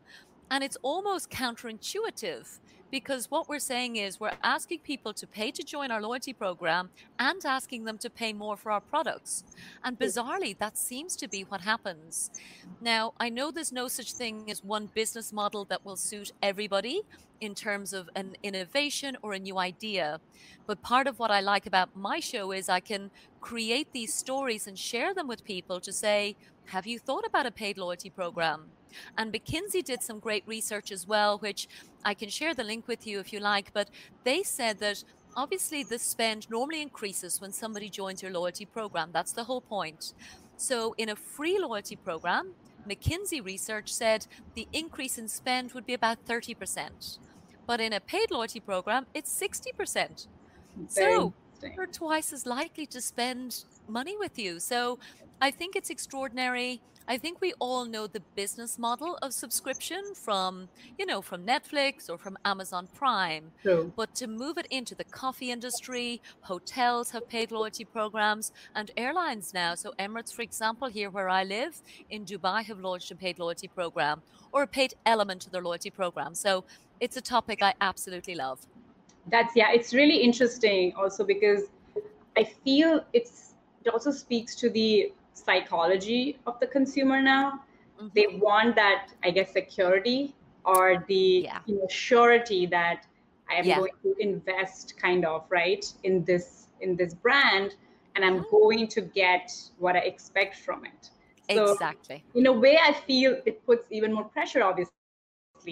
and 0.49 0.63
it's 0.63 0.77
almost 0.81 1.29
counterintuitive 1.29 2.59
because 2.91 3.31
what 3.31 3.47
we're 3.47 3.59
saying 3.59 3.95
is 3.95 4.19
we're 4.19 4.37
asking 4.43 4.79
people 4.79 5.13
to 5.13 5.25
pay 5.25 5.49
to 5.51 5.63
join 5.63 5.89
our 5.89 6.01
loyalty 6.01 6.33
program 6.33 6.89
and 7.17 7.43
asking 7.45 7.85
them 7.85 7.97
to 7.99 8.09
pay 8.09 8.33
more 8.33 8.57
for 8.57 8.71
our 8.71 8.81
products. 8.81 9.43
And 9.83 9.97
bizarrely, 9.97 10.57
that 10.57 10.77
seems 10.77 11.15
to 11.15 11.27
be 11.27 11.43
what 11.43 11.61
happens. 11.61 12.29
Now, 12.81 13.13
I 13.19 13.29
know 13.29 13.49
there's 13.49 13.71
no 13.71 13.87
such 13.87 14.13
thing 14.13 14.51
as 14.51 14.63
one 14.63 14.89
business 14.93 15.31
model 15.31 15.63
that 15.65 15.85
will 15.85 15.95
suit 15.95 16.33
everybody 16.43 17.01
in 17.39 17.55
terms 17.55 17.93
of 17.93 18.09
an 18.15 18.35
innovation 18.43 19.17
or 19.23 19.33
a 19.33 19.39
new 19.39 19.57
idea. 19.57 20.19
But 20.67 20.81
part 20.83 21.07
of 21.07 21.17
what 21.17 21.31
I 21.31 21.39
like 21.39 21.65
about 21.65 21.95
my 21.95 22.19
show 22.19 22.51
is 22.51 22.69
I 22.69 22.81
can 22.81 23.09
create 23.39 23.93
these 23.93 24.13
stories 24.13 24.67
and 24.67 24.77
share 24.77 25.13
them 25.13 25.27
with 25.27 25.43
people 25.43 25.79
to 25.79 25.91
say, 25.91 26.35
have 26.65 26.85
you 26.85 26.99
thought 26.99 27.25
about 27.25 27.47
a 27.47 27.51
paid 27.51 27.77
loyalty 27.77 28.09
program? 28.09 28.65
And 29.17 29.33
McKinsey 29.33 29.83
did 29.83 30.03
some 30.03 30.19
great 30.19 30.43
research 30.47 30.91
as 30.91 31.07
well, 31.07 31.37
which 31.39 31.67
I 32.03 32.13
can 32.13 32.29
share 32.29 32.53
the 32.53 32.63
link 32.63 32.87
with 32.87 33.05
you 33.07 33.19
if 33.19 33.31
you 33.33 33.39
like. 33.39 33.73
But 33.73 33.89
they 34.23 34.43
said 34.43 34.79
that 34.79 35.03
obviously 35.35 35.83
the 35.83 35.99
spend 35.99 36.49
normally 36.49 36.81
increases 36.81 37.39
when 37.41 37.51
somebody 37.51 37.89
joins 37.89 38.21
your 38.21 38.31
loyalty 38.31 38.65
program. 38.65 39.09
That's 39.11 39.31
the 39.31 39.43
whole 39.43 39.61
point. 39.61 40.13
So 40.57 40.93
in 40.97 41.09
a 41.09 41.15
free 41.15 41.57
loyalty 41.59 41.95
program, 41.95 42.53
McKinsey 42.87 43.43
research 43.43 43.93
said 43.93 44.27
the 44.55 44.67
increase 44.73 45.17
in 45.17 45.27
spend 45.27 45.73
would 45.73 45.85
be 45.85 45.93
about 45.93 46.25
30%. 46.25 47.19
But 47.67 47.79
in 47.79 47.93
a 47.93 47.99
paid 47.99 48.31
loyalty 48.31 48.59
program, 48.59 49.05
it's 49.13 49.31
60%. 49.39 50.27
Very 50.95 51.13
so 51.13 51.33
you're 51.75 51.87
twice 51.87 52.33
as 52.33 52.45
likely 52.45 52.85
to 52.87 53.01
spend 53.01 53.65
money 53.87 54.17
with 54.17 54.39
you. 54.39 54.59
So 54.59 54.99
I 55.43 55.49
think 55.49 55.75
it's 55.75 55.89
extraordinary. 55.89 56.81
I 57.07 57.17
think 57.17 57.41
we 57.41 57.53
all 57.57 57.85
know 57.85 58.05
the 58.05 58.19
business 58.35 58.77
model 58.77 59.17
of 59.23 59.33
subscription 59.33 60.13
from, 60.13 60.69
you 60.99 61.05
know, 61.07 61.19
from 61.19 61.43
Netflix 61.47 62.11
or 62.11 62.19
from 62.19 62.37
Amazon 62.45 62.87
Prime. 62.93 63.51
True. 63.63 63.91
But 63.95 64.13
to 64.15 64.27
move 64.27 64.59
it 64.59 64.67
into 64.69 64.93
the 64.93 65.03
coffee 65.03 65.49
industry, 65.49 66.21
hotels 66.41 67.09
have 67.09 67.27
paid 67.27 67.51
loyalty 67.51 67.85
programs 67.85 68.51
and 68.75 68.91
airlines 68.95 69.51
now. 69.51 69.73
So 69.73 69.93
Emirates, 69.97 70.31
for 70.31 70.43
example, 70.43 70.89
here 70.89 71.09
where 71.09 71.27
I 71.27 71.43
live 71.43 71.81
in 72.11 72.23
Dubai 72.23 72.63
have 72.65 72.79
launched 72.79 73.09
a 73.09 73.15
paid 73.15 73.39
loyalty 73.39 73.67
program 73.67 74.21
or 74.51 74.61
a 74.61 74.67
paid 74.67 74.93
element 75.07 75.41
to 75.41 75.49
their 75.49 75.63
loyalty 75.63 75.89
program. 75.89 76.35
So 76.35 76.65
it's 76.99 77.17
a 77.17 77.21
topic 77.21 77.63
I 77.63 77.73
absolutely 77.81 78.35
love. 78.35 78.59
That's 79.25 79.55
yeah, 79.55 79.71
it's 79.73 79.91
really 79.91 80.17
interesting 80.17 80.93
also 80.95 81.23
because 81.23 81.63
I 82.37 82.43
feel 82.43 83.03
it's 83.11 83.53
it 83.83 83.91
also 83.91 84.11
speaks 84.11 84.55
to 84.57 84.69
the 84.69 85.11
psychology 85.43 86.37
of 86.47 86.59
the 86.59 86.67
consumer 86.67 87.21
now. 87.21 87.61
Mm-hmm. 87.99 88.07
They 88.15 88.27
want 88.39 88.75
that, 88.75 89.09
I 89.23 89.31
guess, 89.31 89.51
security 89.51 90.35
or 90.65 91.03
the 91.07 91.43
yeah. 91.45 91.59
you 91.65 91.75
know, 91.77 91.87
surety 91.89 92.65
that 92.67 93.05
I 93.49 93.55
am 93.55 93.65
yeah. 93.65 93.77
going 93.77 93.91
to 94.03 94.15
invest 94.19 94.95
kind 95.01 95.25
of 95.25 95.45
right 95.49 95.85
in 96.03 96.23
this 96.23 96.67
in 96.79 96.95
this 96.95 97.13
brand 97.13 97.75
and 98.15 98.25
I'm 98.25 98.39
mm-hmm. 98.39 98.51
going 98.51 98.87
to 98.89 99.01
get 99.01 99.51
what 99.77 99.95
I 99.95 99.99
expect 99.99 100.57
from 100.57 100.85
it. 100.85 101.09
So, 101.53 101.73
exactly. 101.73 102.23
In 102.35 102.45
a 102.47 102.51
way, 102.51 102.79
I 102.81 102.93
feel 102.93 103.37
it 103.45 103.65
puts 103.65 103.87
even 103.91 104.13
more 104.13 104.23
pressure, 104.23 104.63
obviously, 104.63 104.93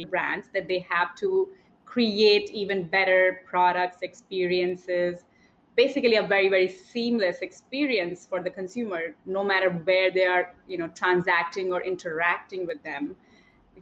brands 0.10 0.48
that 0.54 0.68
they 0.68 0.86
have 0.90 1.16
to 1.18 1.50
create 1.86 2.50
even 2.52 2.84
better 2.84 3.42
products, 3.50 3.98
experiences, 4.02 5.24
basically 5.80 6.18
a 6.18 6.24
very 6.36 6.50
very 6.50 6.68
seamless 6.68 7.38
experience 7.48 8.26
for 8.30 8.40
the 8.46 8.50
consumer 8.60 9.02
no 9.26 9.42
matter 9.52 9.70
where 9.90 10.12
they 10.18 10.26
are 10.26 10.54
you 10.68 10.78
know 10.78 10.90
transacting 11.02 11.72
or 11.76 11.82
interacting 11.92 12.68
with 12.72 12.82
them 12.84 13.16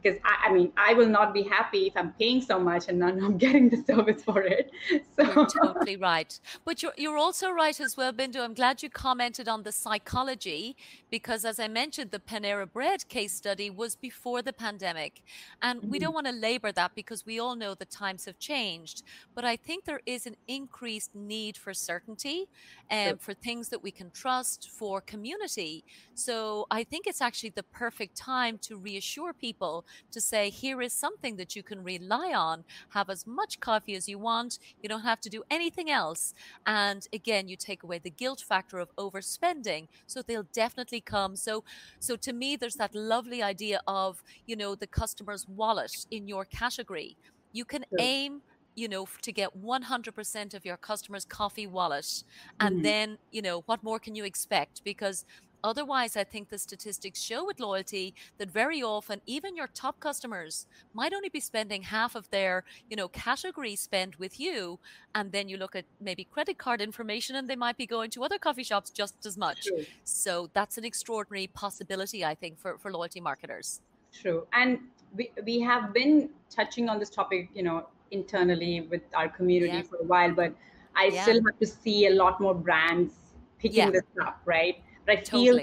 because 0.00 0.18
I, 0.24 0.48
I, 0.48 0.52
mean 0.52 0.72
i 0.76 0.94
will 0.94 1.08
not 1.08 1.34
be 1.34 1.42
happy 1.42 1.86
if 1.86 1.96
i'm 1.96 2.12
paying 2.12 2.40
so 2.40 2.58
much 2.58 2.88
and 2.88 2.98
not 2.98 3.38
getting 3.38 3.68
the 3.68 3.82
service 3.84 4.22
for 4.22 4.42
it. 4.42 4.70
So 5.16 5.24
you're 5.24 5.46
totally 5.46 5.96
right. 5.96 6.38
But 6.64 6.82
you're, 6.82 6.92
you're 6.96 7.16
also 7.16 7.50
right 7.50 7.78
as 7.80 7.96
well 7.96 8.12
bindu. 8.12 8.40
I'm 8.40 8.54
glad 8.54 8.82
you 8.82 8.90
commented 8.90 9.48
on 9.48 9.62
the 9.62 9.72
psychology 9.72 10.76
because 11.10 11.44
as 11.44 11.58
i 11.58 11.68
mentioned 11.68 12.10
the 12.10 12.18
panera 12.18 12.70
bread 12.70 13.08
case 13.08 13.32
study 13.32 13.70
was 13.70 13.96
before 13.96 14.42
the 14.42 14.52
pandemic. 14.52 15.22
And 15.62 15.80
mm-hmm. 15.80 15.90
we 15.90 15.98
don't 15.98 16.14
want 16.14 16.26
to 16.26 16.32
labor 16.32 16.72
that 16.72 16.94
because 16.94 17.26
we 17.26 17.38
all 17.38 17.56
know 17.56 17.74
the 17.74 17.84
times 17.84 18.24
have 18.26 18.38
changed. 18.38 19.02
But 19.34 19.44
i 19.44 19.56
think 19.56 19.84
there 19.84 20.00
is 20.06 20.26
an 20.26 20.36
increased 20.46 21.14
need 21.14 21.56
for 21.56 21.74
certainty 21.74 22.46
and 22.90 23.12
um, 23.12 23.18
sure. 23.18 23.18
for 23.18 23.34
things 23.34 23.68
that 23.68 23.82
we 23.82 23.90
can 23.90 24.10
trust 24.10 24.70
for 24.70 25.00
community. 25.00 25.84
So 26.14 26.66
i 26.70 26.84
think 26.84 27.06
it's 27.06 27.20
actually 27.20 27.50
the 27.50 27.62
perfect 27.62 28.16
time 28.16 28.58
to 28.58 28.76
reassure 28.76 29.32
people 29.32 29.84
to 30.10 30.20
say, 30.20 30.50
here 30.50 30.80
is 30.80 30.92
something 30.92 31.36
that 31.36 31.56
you 31.56 31.62
can 31.62 31.82
rely 31.82 32.32
on. 32.34 32.64
Have 32.90 33.10
as 33.10 33.26
much 33.26 33.60
coffee 33.60 33.94
as 33.94 34.08
you 34.08 34.18
want. 34.18 34.58
You 34.82 34.88
don't 34.88 35.02
have 35.02 35.20
to 35.22 35.28
do 35.28 35.42
anything 35.50 35.90
else. 35.90 36.34
And 36.66 37.06
again, 37.12 37.48
you 37.48 37.56
take 37.56 37.82
away 37.82 37.98
the 37.98 38.10
guilt 38.10 38.44
factor 38.46 38.78
of 38.78 38.94
overspending. 38.96 39.88
So 40.06 40.22
they'll 40.22 40.48
definitely 40.52 41.00
come. 41.00 41.36
So, 41.36 41.64
so 41.98 42.16
to 42.16 42.32
me, 42.32 42.56
there's 42.56 42.76
that 42.76 42.94
lovely 42.94 43.42
idea 43.42 43.80
of, 43.86 44.22
you 44.46 44.56
know, 44.56 44.74
the 44.74 44.86
customer's 44.86 45.46
wallet 45.48 46.06
in 46.10 46.28
your 46.28 46.44
category. 46.44 47.16
You 47.52 47.64
can 47.64 47.84
aim 47.98 48.42
you 48.78 48.88
know 48.88 49.08
to 49.22 49.32
get 49.32 49.50
100% 49.60 50.54
of 50.54 50.64
your 50.64 50.76
customers 50.76 51.24
coffee 51.24 51.66
wallet 51.66 52.22
and 52.60 52.76
mm-hmm. 52.76 52.82
then 52.82 53.18
you 53.32 53.42
know 53.42 53.62
what 53.66 53.82
more 53.82 53.98
can 53.98 54.14
you 54.14 54.24
expect 54.24 54.84
because 54.84 55.24
Otherwise, 55.64 56.16
I 56.16 56.24
think 56.24 56.48
the 56.48 56.58
statistics 56.58 57.20
show 57.20 57.44
with 57.44 57.60
loyalty 57.60 58.14
that 58.38 58.50
very 58.50 58.82
often 58.82 59.20
even 59.26 59.56
your 59.56 59.66
top 59.68 60.00
customers 60.00 60.66
might 60.94 61.12
only 61.12 61.28
be 61.28 61.40
spending 61.40 61.82
half 61.82 62.14
of 62.14 62.30
their, 62.30 62.64
you 62.88 62.96
know, 62.96 63.08
category 63.08 63.76
spend 63.76 64.16
with 64.16 64.38
you. 64.38 64.78
And 65.14 65.32
then 65.32 65.48
you 65.48 65.56
look 65.56 65.74
at 65.74 65.84
maybe 66.00 66.24
credit 66.24 66.58
card 66.58 66.80
information 66.80 67.36
and 67.36 67.48
they 67.48 67.56
might 67.56 67.76
be 67.76 67.86
going 67.86 68.10
to 68.10 68.24
other 68.24 68.38
coffee 68.38 68.62
shops 68.62 68.90
just 68.90 69.26
as 69.26 69.36
much. 69.36 69.66
True. 69.66 69.84
So 70.04 70.50
that's 70.52 70.78
an 70.78 70.84
extraordinary 70.84 71.48
possibility, 71.48 72.24
I 72.24 72.34
think, 72.34 72.58
for, 72.58 72.78
for 72.78 72.92
loyalty 72.92 73.20
marketers. 73.20 73.80
True. 74.12 74.46
And 74.52 74.78
we, 75.14 75.30
we 75.44 75.60
have 75.60 75.92
been 75.92 76.30
touching 76.50 76.88
on 76.88 76.98
this 76.98 77.10
topic, 77.10 77.48
you 77.54 77.62
know, 77.62 77.86
internally 78.10 78.82
with 78.82 79.02
our 79.14 79.28
community 79.28 79.72
yeah. 79.72 79.82
for 79.82 79.96
a 79.96 80.04
while, 80.04 80.32
but 80.32 80.54
I 80.94 81.06
yeah. 81.06 81.22
still 81.22 81.42
have 81.44 81.58
to 81.58 81.66
see 81.66 82.06
a 82.06 82.10
lot 82.10 82.40
more 82.40 82.54
brands 82.54 83.12
picking 83.58 83.78
yeah. 83.78 83.90
this 83.90 84.04
up, 84.22 84.40
right? 84.44 84.82
But 85.08 85.20
I 85.20 85.22
feel 85.22 85.58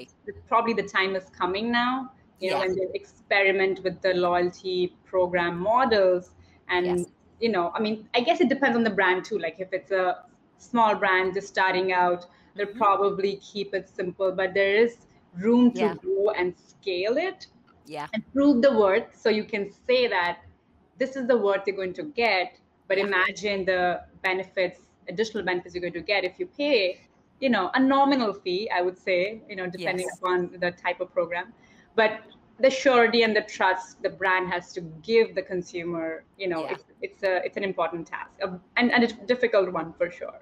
probably 0.48 0.74
the 0.74 0.82
time 0.82 1.16
is 1.16 1.30
coming 1.30 1.72
now, 1.72 2.12
you 2.40 2.50
know, 2.50 2.58
when 2.62 2.76
they 2.76 2.88
experiment 2.96 3.84
with 3.84 4.02
the 4.02 4.16
loyalty 4.16 4.98
program 5.06 5.60
models. 5.60 6.32
And, 6.68 6.86
yes. 6.88 7.06
you 7.40 7.50
know, 7.50 7.72
I 7.76 7.80
mean, 7.80 8.10
I 8.16 8.22
guess 8.22 8.42
it 8.42 8.50
depends 8.50 8.76
on 8.76 8.84
the 8.84 8.90
brand 8.90 9.24
too. 9.24 9.38
Like 9.38 9.58
if 9.60 9.72
it's 9.72 9.92
a 9.92 10.24
small 10.58 10.96
brand 10.96 11.36
just 11.36 11.48
starting 11.48 11.94
out, 11.94 12.26
they'll 12.56 12.66
mm-hmm. 12.66 12.80
probably 12.80 13.36
keep 13.36 13.76
it 13.76 13.88
simple, 13.88 14.32
but 14.32 14.56
there 14.56 14.76
is 14.76 14.98
room 15.38 15.72
to 15.74 15.80
yeah. 15.80 15.94
grow 15.94 16.32
and 16.32 16.56
scale 16.58 17.18
it. 17.18 17.46
Yeah. 17.86 18.08
And 18.14 18.24
prove 18.34 18.64
the 18.64 18.76
worth. 18.76 19.16
So 19.16 19.30
you 19.30 19.44
can 19.44 19.72
say 19.86 20.08
that 20.08 20.40
this 20.98 21.16
is 21.16 21.28
the 21.28 21.38
worth 21.38 21.68
you're 21.68 21.76
going 21.76 21.94
to 21.94 22.04
get, 22.04 22.58
but 22.88 22.98
yeah. 22.98 23.06
imagine 23.06 23.64
the 23.66 24.02
benefits, 24.24 24.80
additional 25.08 25.44
benefits 25.44 25.76
you're 25.76 25.84
going 25.84 25.94
to 25.94 26.02
get 26.02 26.24
if 26.24 26.40
you 26.40 26.48
pay 26.48 27.02
you 27.40 27.50
know 27.50 27.70
a 27.74 27.80
nominal 27.80 28.34
fee 28.34 28.70
i 28.74 28.82
would 28.82 28.98
say 28.98 29.42
you 29.50 29.56
know 29.56 29.68
depending 29.68 30.08
yes. 30.08 30.18
upon 30.18 30.50
the 30.60 30.72
type 30.72 31.00
of 31.00 31.12
program 31.14 31.54
but 31.96 32.22
the 32.60 32.70
surety 32.70 33.24
and 33.24 33.36
the 33.36 33.42
trust 33.42 34.02
the 34.02 34.10
brand 34.10 34.52
has 34.52 34.72
to 34.72 34.82
give 35.04 35.36
the 35.36 35.42
consumer 35.42 36.24
you 36.38 36.48
know 36.48 36.64
yeah. 36.64 36.72
it's, 36.72 36.84
it's 37.02 37.24
a 37.24 37.46
it's 37.46 37.58
an 37.58 37.64
important 37.64 38.08
task 38.08 38.32
um, 38.44 38.62
and, 38.78 38.92
and 38.92 39.04
a 39.04 39.08
difficult 39.26 39.72
one 39.72 39.94
for 39.94 40.10
sure 40.10 40.40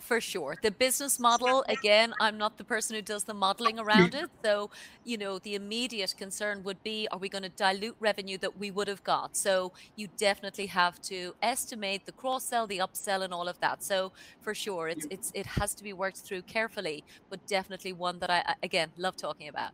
for 0.00 0.20
sure. 0.20 0.56
The 0.62 0.70
business 0.70 1.18
model, 1.18 1.64
again, 1.68 2.14
I'm 2.18 2.38
not 2.38 2.56
the 2.56 2.64
person 2.64 2.96
who 2.96 3.02
does 3.02 3.24
the 3.24 3.34
modeling 3.34 3.78
around 3.78 4.14
it. 4.14 4.30
So, 4.44 4.70
you 5.04 5.18
know, 5.18 5.38
the 5.38 5.54
immediate 5.54 6.14
concern 6.16 6.62
would 6.62 6.82
be 6.82 7.06
are 7.12 7.18
we 7.18 7.28
going 7.28 7.42
to 7.42 7.50
dilute 7.50 7.96
revenue 8.00 8.38
that 8.38 8.56
we 8.56 8.70
would 8.70 8.88
have 8.88 9.04
got? 9.04 9.36
So, 9.36 9.72
you 9.96 10.08
definitely 10.16 10.66
have 10.66 11.00
to 11.02 11.34
estimate 11.42 12.06
the 12.06 12.12
cross 12.12 12.46
sell, 12.46 12.66
the 12.66 12.78
upsell, 12.78 13.22
and 13.22 13.34
all 13.34 13.48
of 13.48 13.58
that. 13.60 13.82
So, 13.82 14.12
for 14.40 14.54
sure, 14.54 14.88
it's, 14.88 15.06
it's, 15.10 15.30
it 15.34 15.46
has 15.46 15.74
to 15.74 15.84
be 15.84 15.92
worked 15.92 16.18
through 16.18 16.42
carefully, 16.42 17.04
but 17.30 17.46
definitely 17.46 17.92
one 17.92 18.18
that 18.20 18.30
I, 18.30 18.54
again, 18.62 18.92
love 18.96 19.16
talking 19.16 19.48
about. 19.48 19.72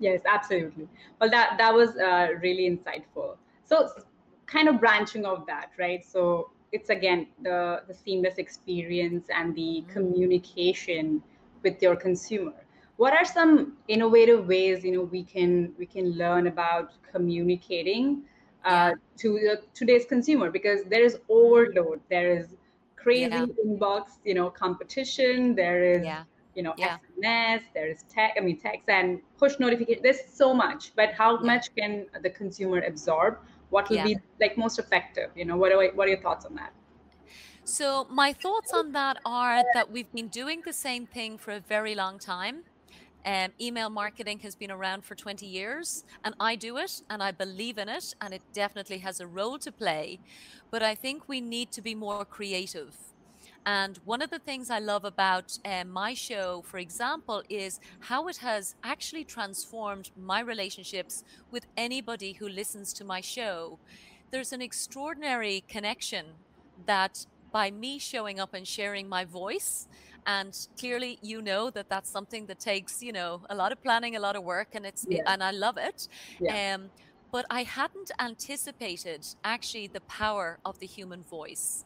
Yes, 0.00 0.22
absolutely. 0.26 0.88
Well, 1.20 1.30
that, 1.30 1.56
that 1.58 1.72
was 1.72 1.96
uh, 1.96 2.30
really 2.42 2.68
insightful. 2.68 3.36
So, 3.64 3.90
kind 4.46 4.68
of 4.68 4.80
branching 4.80 5.24
off 5.24 5.46
that, 5.46 5.70
right? 5.78 6.04
So, 6.04 6.50
it's 6.74 6.90
again 6.90 7.28
the, 7.42 7.82
the 7.88 7.94
seamless 7.94 8.36
experience 8.38 9.26
and 9.34 9.54
the 9.54 9.70
mm-hmm. 9.80 9.92
communication 9.92 11.22
with 11.62 11.80
your 11.80 11.96
consumer. 11.96 12.52
What 12.96 13.12
are 13.12 13.24
some 13.24 13.76
innovative 13.88 14.46
ways 14.46 14.84
you 14.84 14.92
know 14.92 15.02
we 15.02 15.22
can 15.22 15.72
we 15.78 15.86
can 15.86 16.06
learn 16.22 16.48
about 16.48 16.92
communicating 17.12 18.22
uh, 18.64 18.92
to 19.18 19.28
the, 19.46 19.62
today's 19.72 20.04
consumer? 20.04 20.50
Because 20.50 20.80
there 20.84 21.04
is 21.04 21.18
overload. 21.28 22.00
There 22.10 22.30
is 22.38 22.46
crazy 22.96 23.30
yeah. 23.30 23.46
inbox 23.64 24.04
you 24.24 24.34
know 24.34 24.50
competition. 24.50 25.54
There 25.54 25.84
is 25.84 26.04
yeah. 26.04 26.22
you 26.56 26.62
know 26.64 26.74
yeah. 26.76 26.98
sms 27.18 27.62
there 27.74 27.88
is 27.94 28.04
tech 28.14 28.30
i 28.38 28.40
mean 28.40 28.58
text 28.58 28.88
and 28.88 29.20
push 29.38 29.58
notification. 29.60 30.02
There's 30.02 30.24
so 30.42 30.52
much. 30.54 30.92
But 30.96 31.14
how 31.14 31.38
much 31.38 31.74
can 31.76 32.06
the 32.22 32.30
consumer 32.30 32.80
absorb 32.80 33.38
what 33.70 33.88
will 33.88 33.96
yeah. 33.96 34.04
be 34.04 34.18
like 34.40 34.56
most 34.56 34.78
effective 34.78 35.30
you 35.34 35.44
know 35.44 35.56
what 35.56 35.72
are, 35.72 35.90
what 35.94 36.06
are 36.06 36.10
your 36.10 36.20
thoughts 36.20 36.44
on 36.44 36.54
that 36.54 36.72
so 37.64 38.06
my 38.10 38.32
thoughts 38.32 38.72
on 38.72 38.92
that 38.92 39.16
are 39.24 39.62
that 39.72 39.90
we've 39.90 40.12
been 40.12 40.28
doing 40.28 40.62
the 40.64 40.72
same 40.72 41.06
thing 41.06 41.38
for 41.38 41.52
a 41.52 41.60
very 41.60 41.94
long 41.94 42.18
time 42.18 42.64
um, 43.26 43.52
email 43.58 43.88
marketing 43.88 44.40
has 44.40 44.54
been 44.54 44.70
around 44.70 45.04
for 45.04 45.14
20 45.14 45.46
years 45.46 46.04
and 46.24 46.34
I 46.38 46.56
do 46.56 46.76
it 46.76 47.00
and 47.08 47.22
I 47.22 47.30
believe 47.30 47.78
in 47.78 47.88
it 47.88 48.14
and 48.20 48.34
it 48.34 48.42
definitely 48.52 48.98
has 48.98 49.18
a 49.18 49.26
role 49.26 49.58
to 49.60 49.72
play. 49.72 50.20
But 50.70 50.82
I 50.82 50.94
think 50.94 51.26
we 51.26 51.40
need 51.40 51.72
to 51.72 51.80
be 51.80 51.94
more 51.94 52.24
creative. 52.26 52.94
And 53.66 53.98
one 54.04 54.20
of 54.20 54.30
the 54.30 54.38
things 54.38 54.70
I 54.70 54.78
love 54.78 55.04
about 55.04 55.58
uh, 55.64 55.84
my 55.84 56.12
show, 56.14 56.62
for 56.66 56.78
example, 56.78 57.42
is 57.48 57.80
how 58.00 58.28
it 58.28 58.36
has 58.38 58.74
actually 58.84 59.24
transformed 59.24 60.10
my 60.16 60.40
relationships 60.40 61.24
with 61.50 61.66
anybody 61.76 62.32
who 62.32 62.48
listens 62.48 62.92
to 62.94 63.04
my 63.04 63.20
show. 63.20 63.78
There's 64.30 64.52
an 64.52 64.60
extraordinary 64.60 65.64
connection 65.66 66.26
that 66.86 67.26
by 67.52 67.70
me 67.70 67.98
showing 67.98 68.38
up 68.38 68.52
and 68.52 68.66
sharing 68.66 69.08
my 69.08 69.24
voice, 69.24 69.88
and 70.26 70.66
clearly 70.78 71.18
you 71.22 71.40
know 71.42 71.70
that 71.70 71.88
that's 71.88 72.10
something 72.10 72.46
that 72.46 72.58
takes 72.58 73.02
you 73.02 73.12
know 73.12 73.42
a 73.50 73.54
lot 73.54 73.72
of 73.72 73.82
planning 73.82 74.16
a 74.16 74.20
lot 74.20 74.36
of 74.36 74.42
work 74.42 74.68
and 74.72 74.86
it's 74.86 75.06
yeah. 75.08 75.20
and 75.26 75.42
i 75.42 75.50
love 75.50 75.76
it 75.76 76.08
yeah. 76.40 76.74
um, 76.74 76.90
but 77.30 77.44
i 77.50 77.62
hadn't 77.62 78.10
anticipated 78.18 79.26
actually 79.44 79.86
the 79.86 80.00
power 80.02 80.58
of 80.64 80.78
the 80.78 80.86
human 80.86 81.22
voice 81.22 81.84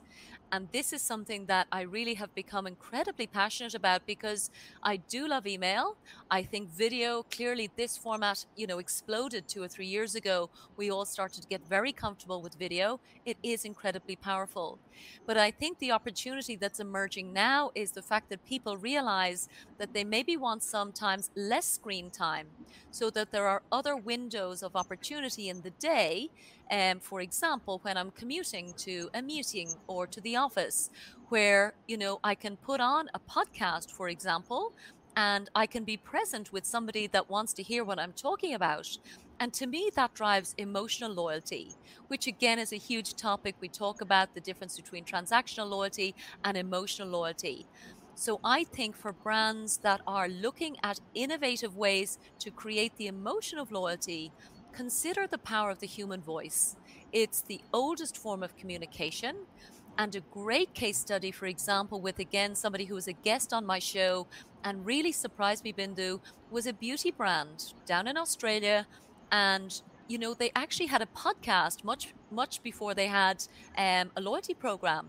and 0.50 0.68
this 0.72 0.92
is 0.92 1.02
something 1.02 1.46
that 1.46 1.66
I 1.70 1.82
really 1.82 2.14
have 2.14 2.34
become 2.34 2.66
incredibly 2.66 3.26
passionate 3.26 3.74
about 3.74 4.06
because 4.06 4.50
I 4.82 4.96
do 4.96 5.28
love 5.28 5.46
email. 5.46 5.96
I 6.30 6.42
think 6.42 6.70
video, 6.70 7.24
clearly 7.30 7.70
this 7.76 7.96
format, 7.96 8.46
you 8.56 8.66
know, 8.66 8.78
exploded 8.78 9.46
two 9.46 9.62
or 9.62 9.68
three 9.68 9.86
years 9.86 10.14
ago. 10.14 10.50
We 10.76 10.90
all 10.90 11.04
started 11.04 11.42
to 11.42 11.48
get 11.48 11.68
very 11.68 11.92
comfortable 11.92 12.40
with 12.40 12.54
video. 12.54 13.00
It 13.26 13.36
is 13.42 13.64
incredibly 13.64 14.16
powerful. 14.16 14.78
But 15.26 15.36
I 15.36 15.50
think 15.50 15.78
the 15.78 15.92
opportunity 15.92 16.56
that's 16.56 16.80
emerging 16.80 17.32
now 17.32 17.70
is 17.74 17.92
the 17.92 18.02
fact 18.02 18.30
that 18.30 18.44
people 18.44 18.76
realize 18.76 19.48
that 19.78 19.92
they 19.92 20.04
maybe 20.04 20.36
want 20.36 20.62
sometimes 20.62 21.30
less 21.36 21.66
screen 21.66 22.10
time 22.10 22.46
so 22.90 23.10
that 23.10 23.32
there 23.32 23.46
are 23.46 23.62
other 23.70 23.96
windows 23.96 24.62
of 24.62 24.74
opportunity 24.74 25.48
in 25.48 25.60
the 25.62 25.70
day 25.70 26.30
um, 26.70 27.00
for 27.00 27.20
example, 27.20 27.78
when 27.82 27.96
I'm 27.96 28.10
commuting 28.10 28.75
to 28.78 29.08
a 29.14 29.22
meeting 29.22 29.76
or 29.87 30.06
to 30.08 30.20
the 30.20 30.37
office, 30.37 30.90
where 31.28 31.75
you 31.87 31.96
know 31.96 32.18
I 32.25 32.34
can 32.34 32.56
put 32.56 32.80
on 32.80 33.06
a 33.14 33.20
podcast, 33.20 33.90
for 33.90 34.08
example, 34.08 34.72
and 35.16 35.48
I 35.54 35.66
can 35.66 35.84
be 35.84 35.96
present 35.96 36.52
with 36.52 36.66
somebody 36.66 37.06
that 37.08 37.28
wants 37.30 37.52
to 37.54 37.62
hear 37.62 37.84
what 37.84 37.98
I'm 37.98 38.12
talking 38.12 38.54
about. 38.54 38.87
And 39.40 39.52
to 39.54 39.66
me, 39.66 39.90
that 39.96 40.14
drives 40.14 40.54
emotional 40.58 41.12
loyalty, 41.12 41.76
which 42.08 42.26
again 42.26 42.58
is 42.58 42.72
a 42.72 42.76
huge 42.76 43.14
topic. 43.14 43.56
We 43.60 43.68
talk 43.68 44.00
about 44.00 44.34
the 44.34 44.40
difference 44.40 44.76
between 44.76 45.04
transactional 45.04 45.68
loyalty 45.70 46.14
and 46.44 46.56
emotional 46.56 47.08
loyalty. 47.08 47.68
So 48.14 48.40
I 48.44 48.64
think 48.64 48.96
for 48.96 49.12
brands 49.12 49.78
that 49.84 50.00
are 50.06 50.28
looking 50.28 50.76
at 50.82 50.98
innovative 51.14 51.76
ways 51.76 52.18
to 52.40 52.50
create 52.50 52.94
the 52.96 53.06
emotion 53.06 53.58
of 53.58 53.70
loyalty, 53.70 54.34
consider 54.78 55.26
the 55.26 55.38
power 55.38 55.70
of 55.70 55.80
the 55.80 55.88
human 55.88 56.20
voice. 56.20 56.76
It's 57.11 57.40
the 57.42 57.61
oldest 57.73 58.16
form 58.16 58.44
of 58.44 58.56
communication. 58.56 59.35
And 59.99 60.14
a 60.14 60.20
great 60.20 60.73
case 60.73 60.99
study, 60.99 61.32
for 61.32 61.47
example, 61.47 62.00
with 62.00 62.20
again 62.20 62.54
somebody 62.54 62.85
who 62.85 62.94
was 62.94 63.08
a 63.08 63.12
guest 63.12 63.52
on 63.52 63.66
my 63.66 63.80
show 63.80 64.28
and 64.62 64.87
really 64.87 65.11
surprised 65.11 65.64
me, 65.64 65.73
Bindu, 65.73 66.20
was 66.52 66.64
a 66.68 66.73
beauty 66.73 67.11
brand 67.11 67.75
down 67.87 68.06
in 68.06 68.16
Australia. 68.16 68.87
And, 69.32 69.82
you 70.08 70.18
know, 70.18 70.34
they 70.34 70.50
actually 70.56 70.86
had 70.86 71.02
a 71.02 71.06
podcast 71.06 71.84
much, 71.84 72.14
much 72.30 72.62
before 72.62 72.94
they 72.94 73.06
had 73.06 73.44
um, 73.76 74.10
a 74.16 74.20
loyalty 74.20 74.54
program. 74.54 75.08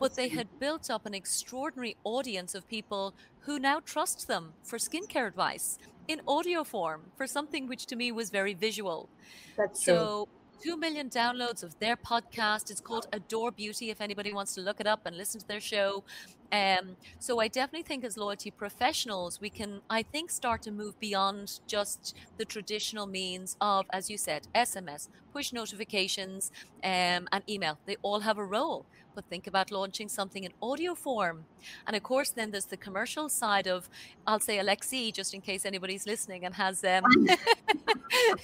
But 0.00 0.16
they 0.16 0.28
had 0.28 0.48
built 0.58 0.90
up 0.90 1.06
an 1.06 1.14
extraordinary 1.14 1.96
audience 2.02 2.54
of 2.54 2.66
people 2.66 3.14
who 3.40 3.58
now 3.58 3.80
trust 3.80 4.26
them 4.26 4.54
for 4.64 4.78
skincare 4.78 5.28
advice 5.28 5.78
in 6.08 6.20
audio 6.26 6.64
form 6.64 7.02
for 7.16 7.26
something 7.26 7.68
which 7.68 7.86
to 7.86 7.96
me 7.96 8.10
was 8.10 8.30
very 8.30 8.54
visual. 8.54 9.08
That's 9.56 9.84
so, 9.84 9.94
true 9.94 10.37
2 10.62 10.76
million 10.76 11.08
downloads 11.08 11.62
of 11.62 11.78
their 11.78 11.96
podcast. 11.96 12.70
It's 12.70 12.80
called 12.80 13.06
Adore 13.12 13.52
Beauty, 13.52 13.90
if 13.90 14.00
anybody 14.00 14.32
wants 14.32 14.54
to 14.56 14.60
look 14.60 14.80
it 14.80 14.86
up 14.86 15.06
and 15.06 15.16
listen 15.16 15.40
to 15.40 15.46
their 15.46 15.60
show. 15.60 16.02
Um, 16.50 16.96
so 17.18 17.40
I 17.40 17.48
definitely 17.48 17.82
think 17.82 18.04
as 18.04 18.16
loyalty 18.16 18.50
professionals, 18.50 19.40
we 19.40 19.50
can, 19.50 19.82
I 19.88 20.02
think, 20.02 20.30
start 20.30 20.62
to 20.62 20.72
move 20.72 20.98
beyond 20.98 21.60
just 21.66 22.16
the 22.38 22.44
traditional 22.44 23.06
means 23.06 23.56
of, 23.60 23.86
as 23.92 24.10
you 24.10 24.18
said, 24.18 24.48
SMS, 24.54 25.08
push 25.32 25.52
notifications, 25.52 26.50
um, 26.82 27.28
and 27.30 27.42
email. 27.48 27.78
They 27.86 27.96
all 28.02 28.20
have 28.20 28.38
a 28.38 28.44
role 28.44 28.86
but 29.18 29.24
think 29.28 29.48
about 29.48 29.72
launching 29.72 30.08
something 30.08 30.44
in 30.44 30.52
audio 30.62 30.94
form. 30.94 31.44
And 31.88 31.96
of 31.96 32.04
course, 32.04 32.30
then 32.30 32.52
there's 32.52 32.66
the 32.66 32.76
commercial 32.76 33.28
side 33.28 33.66
of, 33.66 33.88
I'll 34.28 34.38
say 34.38 34.58
Alexi, 34.58 35.12
just 35.12 35.34
in 35.34 35.40
case 35.40 35.66
anybody's 35.66 36.06
listening 36.06 36.44
and 36.44 36.54
has 36.54 36.84
um, 36.84 37.02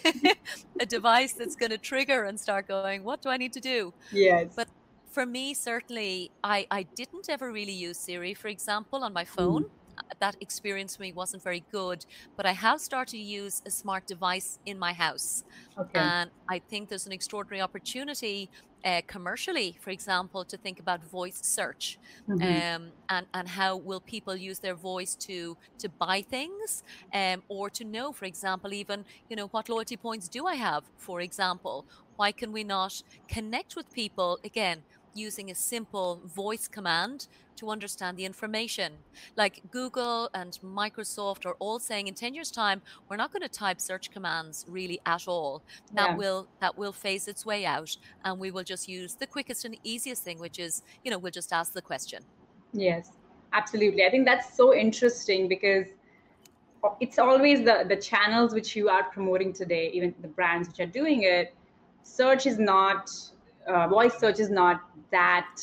a 0.80 0.86
device 0.86 1.32
that's 1.34 1.54
going 1.54 1.70
to 1.70 1.78
trigger 1.78 2.24
and 2.24 2.40
start 2.40 2.66
going, 2.66 3.04
what 3.04 3.22
do 3.22 3.28
I 3.28 3.36
need 3.36 3.52
to 3.52 3.60
do? 3.60 3.94
Yes. 4.10 4.52
But 4.56 4.66
for 5.12 5.24
me, 5.24 5.54
certainly, 5.54 6.32
I, 6.42 6.66
I 6.72 6.82
didn't 6.82 7.26
ever 7.28 7.52
really 7.52 7.78
use 7.88 7.96
Siri, 7.96 8.34
for 8.34 8.48
example, 8.48 9.04
on 9.04 9.12
my 9.12 9.24
phone. 9.24 9.62
Mm 9.64 9.83
that 10.20 10.36
experience 10.40 10.96
for 10.96 11.02
me 11.02 11.12
wasn't 11.12 11.42
very 11.42 11.64
good. 11.70 12.04
But 12.36 12.46
I 12.46 12.52
have 12.52 12.80
started 12.80 13.12
to 13.12 13.18
use 13.18 13.62
a 13.66 13.70
smart 13.70 14.06
device 14.06 14.58
in 14.66 14.78
my 14.78 14.92
house. 14.92 15.44
Okay. 15.78 15.98
And 15.98 16.30
I 16.48 16.58
think 16.58 16.88
there's 16.88 17.06
an 17.06 17.12
extraordinary 17.12 17.60
opportunity 17.60 18.50
uh, 18.84 19.00
commercially, 19.06 19.76
for 19.80 19.90
example, 19.90 20.44
to 20.44 20.56
think 20.58 20.78
about 20.78 21.02
voice 21.04 21.40
search 21.42 21.98
mm-hmm. 22.28 22.42
um, 22.42 22.92
and, 23.08 23.26
and 23.32 23.48
how 23.48 23.76
will 23.76 24.00
people 24.00 24.36
use 24.36 24.58
their 24.58 24.74
voice 24.74 25.14
to 25.14 25.56
to 25.78 25.88
buy 25.88 26.20
things 26.20 26.82
um, 27.14 27.42
or 27.48 27.70
to 27.70 27.84
know, 27.84 28.12
for 28.12 28.26
example, 28.26 28.74
even, 28.74 29.04
you 29.30 29.36
know, 29.36 29.46
what 29.48 29.68
loyalty 29.68 29.96
points 29.96 30.28
do 30.28 30.46
I 30.46 30.56
have, 30.56 30.84
for 30.98 31.22
example? 31.22 31.86
Why 32.16 32.30
can 32.30 32.52
we 32.52 32.62
not 32.62 33.02
connect 33.26 33.74
with 33.74 33.90
people 33.92 34.38
again 34.44 34.82
using 35.14 35.50
a 35.50 35.54
simple 35.54 36.20
voice 36.24 36.68
command 36.68 37.26
to 37.56 37.70
understand 37.70 38.16
the 38.16 38.24
information. 38.24 38.92
Like 39.36 39.62
Google 39.70 40.28
and 40.34 40.58
Microsoft 40.64 41.46
are 41.46 41.56
all 41.58 41.78
saying 41.78 42.08
in 42.08 42.14
10 42.14 42.34
years 42.34 42.50
time 42.50 42.82
we're 43.08 43.16
not 43.16 43.32
going 43.32 43.42
to 43.42 43.48
type 43.48 43.80
search 43.80 44.10
commands 44.10 44.64
really 44.68 45.00
at 45.06 45.28
all. 45.28 45.62
That 45.92 46.10
yeah. 46.10 46.16
will 46.16 46.48
that 46.60 46.76
will 46.76 46.92
phase 46.92 47.28
its 47.28 47.46
way 47.46 47.64
out 47.64 47.96
and 48.24 48.38
we 48.38 48.50
will 48.50 48.64
just 48.64 48.88
use 48.88 49.14
the 49.14 49.26
quickest 49.26 49.64
and 49.64 49.76
easiest 49.84 50.22
thing 50.22 50.38
which 50.38 50.58
is, 50.58 50.82
you 51.04 51.10
know, 51.10 51.18
we'll 51.18 51.32
just 51.32 51.52
ask 51.52 51.72
the 51.72 51.82
question. 51.82 52.22
Yes. 52.72 53.12
Absolutely. 53.52 54.04
I 54.04 54.10
think 54.10 54.26
that's 54.26 54.56
so 54.56 54.74
interesting 54.74 55.46
because 55.48 55.86
uh, 56.82 56.88
it's 57.00 57.18
always 57.18 57.64
the 57.64 57.84
the 57.88 57.96
channels 57.96 58.52
which 58.52 58.74
you 58.74 58.88
are 58.88 59.04
promoting 59.04 59.52
today, 59.52 59.90
even 59.94 60.12
the 60.20 60.28
brands 60.28 60.68
which 60.68 60.80
are 60.80 60.90
doing 60.90 61.22
it, 61.22 61.54
search 62.02 62.46
is 62.46 62.58
not 62.58 63.10
uh, 63.66 63.88
voice 63.88 64.14
search 64.18 64.40
is 64.40 64.50
not 64.50 64.82
that 65.10 65.60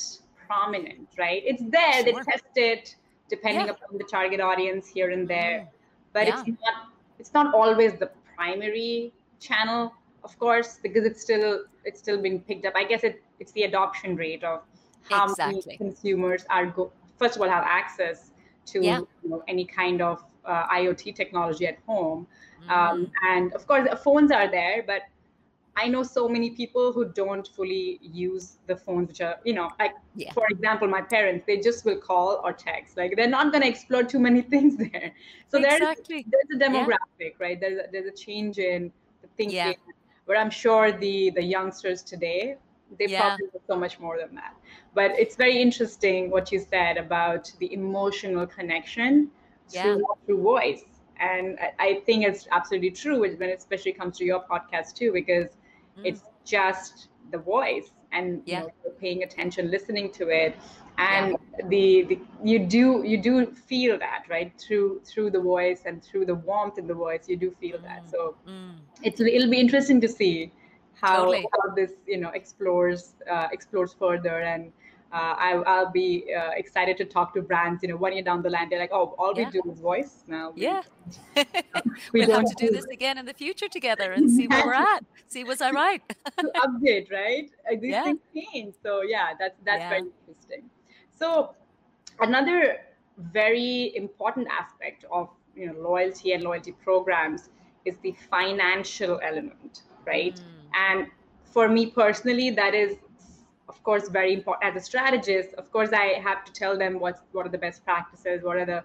prominent, 0.48 1.08
right? 1.18 1.42
It's 1.46 1.64
there, 1.70 1.94
sure. 1.94 2.04
they 2.04 2.14
test 2.14 2.44
it 2.56 2.96
depending 3.30 3.68
yeah. 3.68 3.72
upon 3.72 3.98
the 3.98 4.04
target 4.04 4.42
audience 4.42 4.88
here 4.88 5.10
and 5.12 5.28
there, 5.28 5.68
but 6.14 6.28
yeah. 6.28 6.40
it's 6.40 6.48
not 6.48 6.76
it's 7.20 7.34
not 7.34 7.54
always 7.54 7.94
the 7.94 8.10
primary 8.36 9.14
channel, 9.40 9.94
of 10.24 10.38
course, 10.40 10.80
because 10.82 11.06
it's 11.06 11.22
still 11.22 11.66
it's 11.86 12.00
still 12.00 12.22
being 12.22 12.42
picked 12.42 12.66
up. 12.66 12.74
I 12.76 12.84
guess 12.84 13.04
it 13.04 13.24
it's 13.40 13.52
the 13.54 13.64
adoption 13.64 14.16
rate 14.16 14.44
of 14.44 14.62
how 15.10 15.26
exactly. 15.30 15.62
many 15.66 15.78
consumers 15.78 16.46
are 16.50 16.66
go 16.66 16.92
first 17.18 17.36
of 17.36 17.42
all 17.42 17.50
have 17.50 17.64
access 17.64 18.32
to 18.66 18.84
yeah. 18.84 19.00
you 19.24 19.30
know, 19.30 19.44
any 19.48 19.66
kind 19.66 20.02
of 20.02 20.24
uh, 20.46 20.68
IoT 20.68 21.16
technology 21.16 21.68
at 21.68 21.78
home. 21.88 22.28
Mm. 22.66 22.72
Um, 22.72 23.12
and 23.30 23.54
of 23.54 23.66
course, 23.68 23.88
phones 24.04 24.32
are 24.32 24.50
there, 24.50 24.84
but 24.86 25.04
I 25.76 25.88
know 25.88 26.04
so 26.04 26.28
many 26.28 26.52
people 26.52 26.92
who 26.92 27.06
don't 27.06 27.48
fully 27.48 28.00
use 28.02 28.58
the 28.68 28.76
phones, 28.76 29.08
which 29.08 29.22
are, 29.22 29.38
you 29.46 29.54
know, 29.54 29.70
like, 29.80 29.94
yeah. 30.16 30.34
for 30.34 30.46
example, 30.50 30.88
my 30.88 31.02
parents, 31.02 31.46
they 31.48 31.58
just 31.58 31.86
will 31.86 31.98
call 31.98 32.42
or 32.44 32.52
text. 32.52 32.98
Like, 32.98 33.16
they're 33.16 33.30
not 33.30 33.52
going 33.52 33.64
to 33.64 33.70
explore 33.70 34.04
too 34.04 34.20
many 34.20 34.42
things 34.54 34.76
there. 34.78 35.14
So 35.50 35.60
exactly. 35.60 36.26
there's, 36.30 36.44
there's 36.50 36.62
a 36.62 36.70
demographic, 36.70 36.96
yeah. 37.20 37.30
right? 37.40 37.60
There's 37.60 37.80
a, 37.80 37.92
there's 37.92 38.08
a 38.08 38.16
change 38.16 38.58
in 38.58 38.92
the 39.22 39.28
thinking 39.38 39.56
yeah. 39.56 39.74
where 40.26 40.38
I'm 40.38 40.50
sure 40.50 40.92
the, 40.92 41.32
the 41.32 41.44
youngsters 41.44 42.04
today, 42.04 42.58
they 43.00 43.08
probably 43.08 43.48
do 43.54 43.60
so 43.66 43.78
much 43.78 44.00
more 44.00 44.18
than 44.20 44.36
that. 44.36 44.54
But 44.94 45.12
it's 45.12 45.38
very 45.38 45.62
interesting 45.62 46.30
what 46.30 46.52
you 46.52 46.60
said 46.60 46.98
about 46.98 47.50
the 47.60 47.74
emotional 47.74 48.46
connection 48.46 49.32
through, 49.70 50.04
through 50.26 50.42
voice 50.42 50.84
and 51.22 51.58
I, 51.80 52.02
think 52.06 52.26
it's 52.26 52.48
absolutely 52.52 52.92
true 52.92 53.22
when 53.22 53.50
it 53.50 53.58
especially 53.58 53.94
comes 53.94 54.18
to 54.18 54.26
your 54.26 54.44
podcast 54.44 54.96
too 54.96 55.12
because 55.14 55.50
mm. 56.02 56.06
it's 56.10 56.24
just 56.46 57.10
the 57.32 57.38
voice 57.38 57.92
and 58.12 58.42
yeah. 58.46 58.62
you 58.62 58.66
know, 58.66 58.92
paying 59.00 59.24
attention 59.24 59.72
listening 59.72 60.12
to 60.12 60.28
it 60.30 60.56
and 60.98 61.32
yeah. 61.32 61.68
the, 61.70 62.04
the 62.04 62.20
you 62.44 62.60
do 62.60 63.04
you 63.04 63.18
do 63.18 63.46
feel 63.46 63.98
that 63.98 64.24
right 64.30 64.52
through 64.60 65.02
through 65.06 65.30
the 65.30 65.40
voice 65.40 65.84
and 65.86 66.04
through 66.04 66.26
the 66.26 66.36
warmth 66.36 66.78
in 66.78 66.88
the 66.88 66.94
voice 66.94 67.28
you 67.28 67.38
do 67.38 67.56
feel 67.60 67.78
mm. 67.78 67.84
that 67.84 68.10
so 68.10 68.36
mm. 68.48 68.76
it's 69.04 69.20
it'll 69.20 69.50
be 69.50 69.60
interesting 69.60 70.02
to 70.02 70.08
see 70.08 70.52
how, 71.02 71.18
totally. 71.18 71.46
how 71.54 71.74
this 71.74 71.94
you 72.06 72.18
know 72.18 72.30
explores 72.30 73.16
uh, 73.30 73.48
explores 73.52 73.94
further 73.94 74.42
and 74.42 74.72
uh, 75.14 75.36
I, 75.38 75.56
will 75.56 75.92
be 75.92 76.34
uh, 76.34 76.52
excited 76.56 76.98
to 76.98 77.06
talk 77.06 77.34
to 77.34 77.42
brands. 77.42 77.84
You 77.84 77.90
know, 77.90 77.98
one 77.98 78.14
year 78.14 78.24
down 78.24 78.42
the 78.42 78.50
line, 78.50 78.70
they're 78.70 78.80
like, 78.80 78.92
"Oh, 78.94 79.16
all 79.18 79.34
yeah. 79.36 79.46
we 79.46 79.52
do 79.52 79.72
is 79.72 79.80
voice 79.80 80.24
now." 80.28 80.52
We, 80.52 80.64
yeah, 80.64 80.82
we 82.14 82.26
will 82.26 82.36
have 82.36 82.46
to 82.46 82.56
do 82.56 82.70
this 82.70 82.86
again 82.86 83.18
in 83.18 83.26
the 83.26 83.34
future 83.34 83.68
together 83.68 84.14
and 84.14 84.32
see 84.32 84.48
where 84.48 84.66
we're 84.66 84.74
at. 84.74 85.04
See, 85.28 85.44
was 85.44 85.62
I 85.62 85.72
right? 85.72 86.02
to 86.40 86.52
update, 86.56 87.12
right? 87.12 87.50
Uh, 87.70 87.76
these 87.82 87.92
yeah. 87.92 88.04
things 88.04 88.20
change. 88.34 88.76
So 88.82 89.02
yeah, 89.02 89.34
that's 89.38 89.58
that's 89.66 89.82
yeah. 89.82 89.90
very 89.90 90.08
interesting. 90.28 90.70
So 91.18 91.56
another 92.20 92.78
very 93.18 93.96
important 93.96 94.48
aspect 94.50 95.06
of 95.12 95.30
you 95.56 95.68
know 95.68 95.80
loyalty 95.80 96.34
and 96.34 96.44
loyalty 96.44 96.72
programs 96.72 97.50
is 97.84 97.98
the 98.02 98.16
financial 98.30 99.20
element, 99.24 99.84
right? 100.06 100.36
Mm. 100.36 100.44
And 100.90 101.08
for 101.44 101.68
me 101.68 101.88
personally, 101.88 102.50
that 102.52 102.74
is 102.74 102.96
of 103.72 103.82
course 103.88 104.10
very 104.10 104.34
important 104.34 104.64
as 104.70 104.76
a 104.82 104.86
strategist 104.92 105.50
of 105.62 105.66
course 105.76 105.92
i 106.06 106.08
have 106.28 106.40
to 106.48 106.52
tell 106.62 106.74
them 106.84 106.94
what 107.04 107.16
what 107.32 107.46
are 107.48 107.54
the 107.58 107.64
best 107.68 107.80
practices 107.90 108.44
what 108.48 108.58
are 108.62 108.70
the 108.76 108.82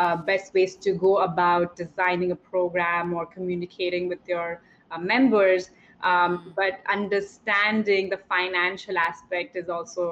uh, 0.00 0.16
best 0.30 0.52
ways 0.54 0.74
to 0.84 0.90
go 1.06 1.12
about 1.30 1.76
designing 1.76 2.30
a 2.32 2.40
program 2.52 3.14
or 3.14 3.24
communicating 3.36 4.08
with 4.12 4.22
your 4.34 4.60
uh, 4.90 4.98
members 4.98 5.70
um, 6.10 6.52
but 6.56 6.80
understanding 6.98 8.10
the 8.14 8.20
financial 8.34 8.98
aspect 8.98 9.56
is 9.62 9.68
also 9.76 10.06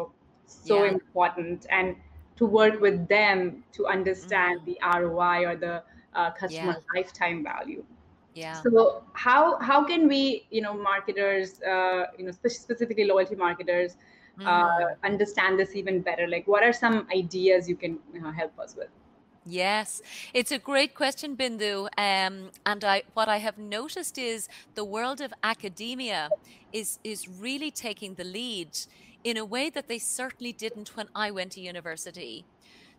so 0.47 0.85
yeah. 0.85 0.91
important 0.91 1.67
and 1.71 1.97
to 2.37 2.47
work 2.47 2.81
with 2.81 3.09
them 3.09 3.65
to 3.77 3.87
understand 3.87 4.61
mm-hmm. 4.61 5.01
the 5.01 5.09
roi 5.09 5.39
or 5.49 5.57
the 5.57 5.83
uh, 6.15 6.31
customer 6.43 6.77
yeah. 6.79 6.95
lifetime 6.95 7.43
value 7.43 7.85
yeah 8.35 8.61
so 8.63 9.03
how 9.13 9.59
how 9.59 9.85
can 9.85 10.09
we 10.09 10.47
you 10.51 10.61
know 10.61 10.75
marketers 10.75 11.61
uh, 11.63 12.05
you 12.19 12.25
know 12.25 12.33
specifically 12.33 13.05
loyalty 13.05 13.35
marketers 13.37 13.97
uh, 14.41 14.95
understand 15.05 15.59
this 15.59 15.75
even 15.75 16.01
better? 16.01 16.27
Like, 16.27 16.47
what 16.47 16.63
are 16.63 16.73
some 16.73 17.07
ideas 17.15 17.69
you 17.69 17.77
can 17.77 17.99
help 18.37 18.59
us 18.59 18.77
with? 18.77 18.89
Yes, 19.45 20.01
it's 20.33 20.53
a 20.53 20.59
great 20.59 20.95
question, 20.95 21.37
Bindu. 21.37 21.89
Um, 21.99 22.51
and 22.65 22.85
I, 22.85 23.03
what 23.15 23.29
I 23.29 23.39
have 23.39 23.59
noticed 23.59 24.17
is 24.17 24.49
the 24.75 24.85
world 24.85 25.21
of 25.21 25.35
academia 25.43 26.31
is 26.73 27.01
is 27.03 27.29
really 27.29 27.71
taking 27.73 28.15
the 28.15 28.25
lead 28.25 28.79
in 29.25 29.37
a 29.37 29.45
way 29.45 29.69
that 29.71 29.89
they 29.89 29.99
certainly 29.99 30.53
didn't 30.53 30.97
when 30.97 31.09
I 31.15 31.33
went 31.33 31.53
to 31.53 31.61
university. 31.61 32.45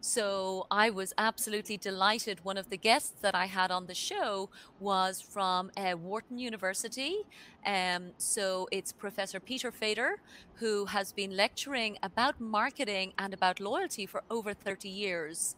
So 0.06 0.68
I 0.70 0.90
was 0.90 1.14
absolutely 1.18 1.78
delighted. 1.78 2.44
One 2.44 2.58
of 2.58 2.70
the 2.70 2.76
guests 2.76 3.14
that 3.22 3.36
I 3.36 3.46
had 3.46 3.72
on 3.72 3.88
the 3.88 3.96
show 3.96 4.50
was 4.78 5.22
from 5.22 5.72
uh, 5.78 5.94
Wharton 5.94 6.38
University. 6.38 7.20
Um, 7.66 8.12
so 8.18 8.68
it's 8.70 8.92
Professor 8.92 9.40
Peter 9.40 9.72
Fader, 9.72 10.16
who 10.56 10.88
has 10.88 11.14
been 11.14 11.38
lecturing 11.38 11.98
about 12.04 12.42
marketing 12.42 13.14
and 13.18 13.34
about 13.34 13.62
loyalty 13.62 14.06
for 14.06 14.24
over 14.30 14.54
30 14.54 14.90
years. 14.90 15.56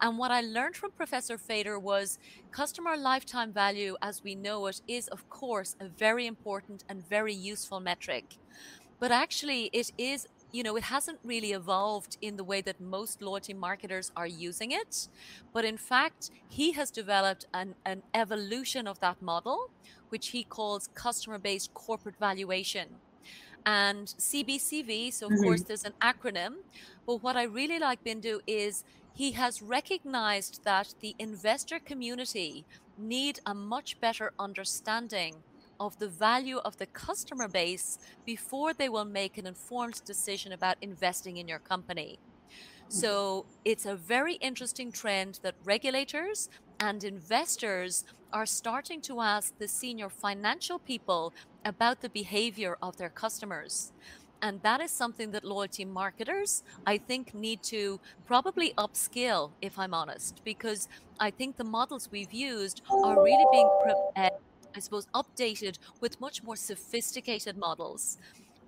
And 0.00 0.18
what 0.18 0.30
I 0.30 0.40
learned 0.40 0.76
from 0.76 0.92
Professor 0.92 1.36
Fader 1.36 1.76
was 1.76 2.20
customer 2.52 2.96
lifetime 2.96 3.52
value, 3.52 3.96
as 4.00 4.22
we 4.22 4.36
know 4.36 4.68
it, 4.68 4.82
is, 4.86 5.08
of 5.08 5.28
course, 5.28 5.74
a 5.80 5.88
very 5.88 6.28
important 6.28 6.84
and 6.88 7.04
very 7.08 7.34
useful 7.34 7.80
metric. 7.80 8.36
But 9.00 9.10
actually, 9.10 9.68
it 9.72 9.90
is 9.98 10.28
you 10.52 10.62
know, 10.62 10.76
it 10.76 10.84
hasn't 10.84 11.18
really 11.24 11.52
evolved 11.52 12.16
in 12.20 12.36
the 12.36 12.44
way 12.44 12.60
that 12.60 12.80
most 12.80 13.22
loyalty 13.22 13.54
marketers 13.54 14.10
are 14.16 14.26
using 14.26 14.72
it. 14.72 15.08
But 15.52 15.64
in 15.64 15.76
fact, 15.76 16.30
he 16.48 16.72
has 16.72 16.90
developed 16.90 17.46
an, 17.54 17.74
an 17.84 18.02
evolution 18.14 18.86
of 18.86 19.00
that 19.00 19.20
model, 19.22 19.70
which 20.08 20.28
he 20.28 20.44
calls 20.44 20.88
customer 20.94 21.38
based 21.38 21.72
corporate 21.74 22.16
valuation. 22.18 22.88
And 23.66 24.06
CBCV, 24.06 25.12
so 25.12 25.26
of 25.26 25.32
mm-hmm. 25.32 25.42
course, 25.42 25.62
there's 25.62 25.84
an 25.84 25.92
acronym. 26.00 26.56
But 27.06 27.22
what 27.22 27.36
I 27.36 27.44
really 27.44 27.78
like 27.78 28.02
Bindu 28.04 28.40
is 28.46 28.84
he 29.14 29.32
has 29.32 29.60
recognized 29.60 30.64
that 30.64 30.94
the 31.00 31.14
investor 31.18 31.78
community 31.78 32.64
need 32.96 33.40
a 33.46 33.54
much 33.54 34.00
better 34.00 34.32
understanding 34.38 35.42
of 35.80 35.98
the 35.98 36.08
value 36.08 36.58
of 36.58 36.76
the 36.76 36.86
customer 36.86 37.48
base 37.48 37.98
before 38.24 38.72
they 38.72 38.88
will 38.88 39.04
make 39.04 39.38
an 39.38 39.46
informed 39.46 40.00
decision 40.04 40.52
about 40.52 40.76
investing 40.82 41.38
in 41.38 41.48
your 41.48 41.58
company. 41.58 42.20
So 42.88 43.46
it's 43.64 43.86
a 43.86 43.94
very 43.94 44.34
interesting 44.34 44.90
trend 44.90 45.38
that 45.42 45.54
regulators 45.64 46.48
and 46.80 47.02
investors 47.04 48.04
are 48.32 48.46
starting 48.46 49.00
to 49.02 49.20
ask 49.20 49.56
the 49.58 49.68
senior 49.68 50.08
financial 50.08 50.78
people 50.78 51.32
about 51.64 52.00
the 52.00 52.08
behavior 52.08 52.76
of 52.82 52.96
their 52.96 53.08
customers. 53.08 53.92
And 54.42 54.60
that 54.62 54.80
is 54.80 54.90
something 54.90 55.30
that 55.32 55.44
loyalty 55.44 55.84
marketers, 55.84 56.62
I 56.86 56.98
think, 56.98 57.34
need 57.34 57.62
to 57.64 58.00
probably 58.26 58.72
upskill, 58.78 59.52
if 59.60 59.78
I'm 59.78 59.94
honest, 59.94 60.40
because 60.44 60.88
I 61.20 61.30
think 61.30 61.58
the 61.58 61.64
models 61.64 62.08
we've 62.10 62.32
used 62.32 62.82
are 62.90 63.22
really 63.22 63.46
being, 63.52 63.68
uh, 64.16 64.30
I 64.74 64.80
suppose, 64.80 65.06
updated 65.14 65.78
with 66.00 66.20
much 66.20 66.42
more 66.42 66.56
sophisticated 66.56 67.56
models. 67.56 68.18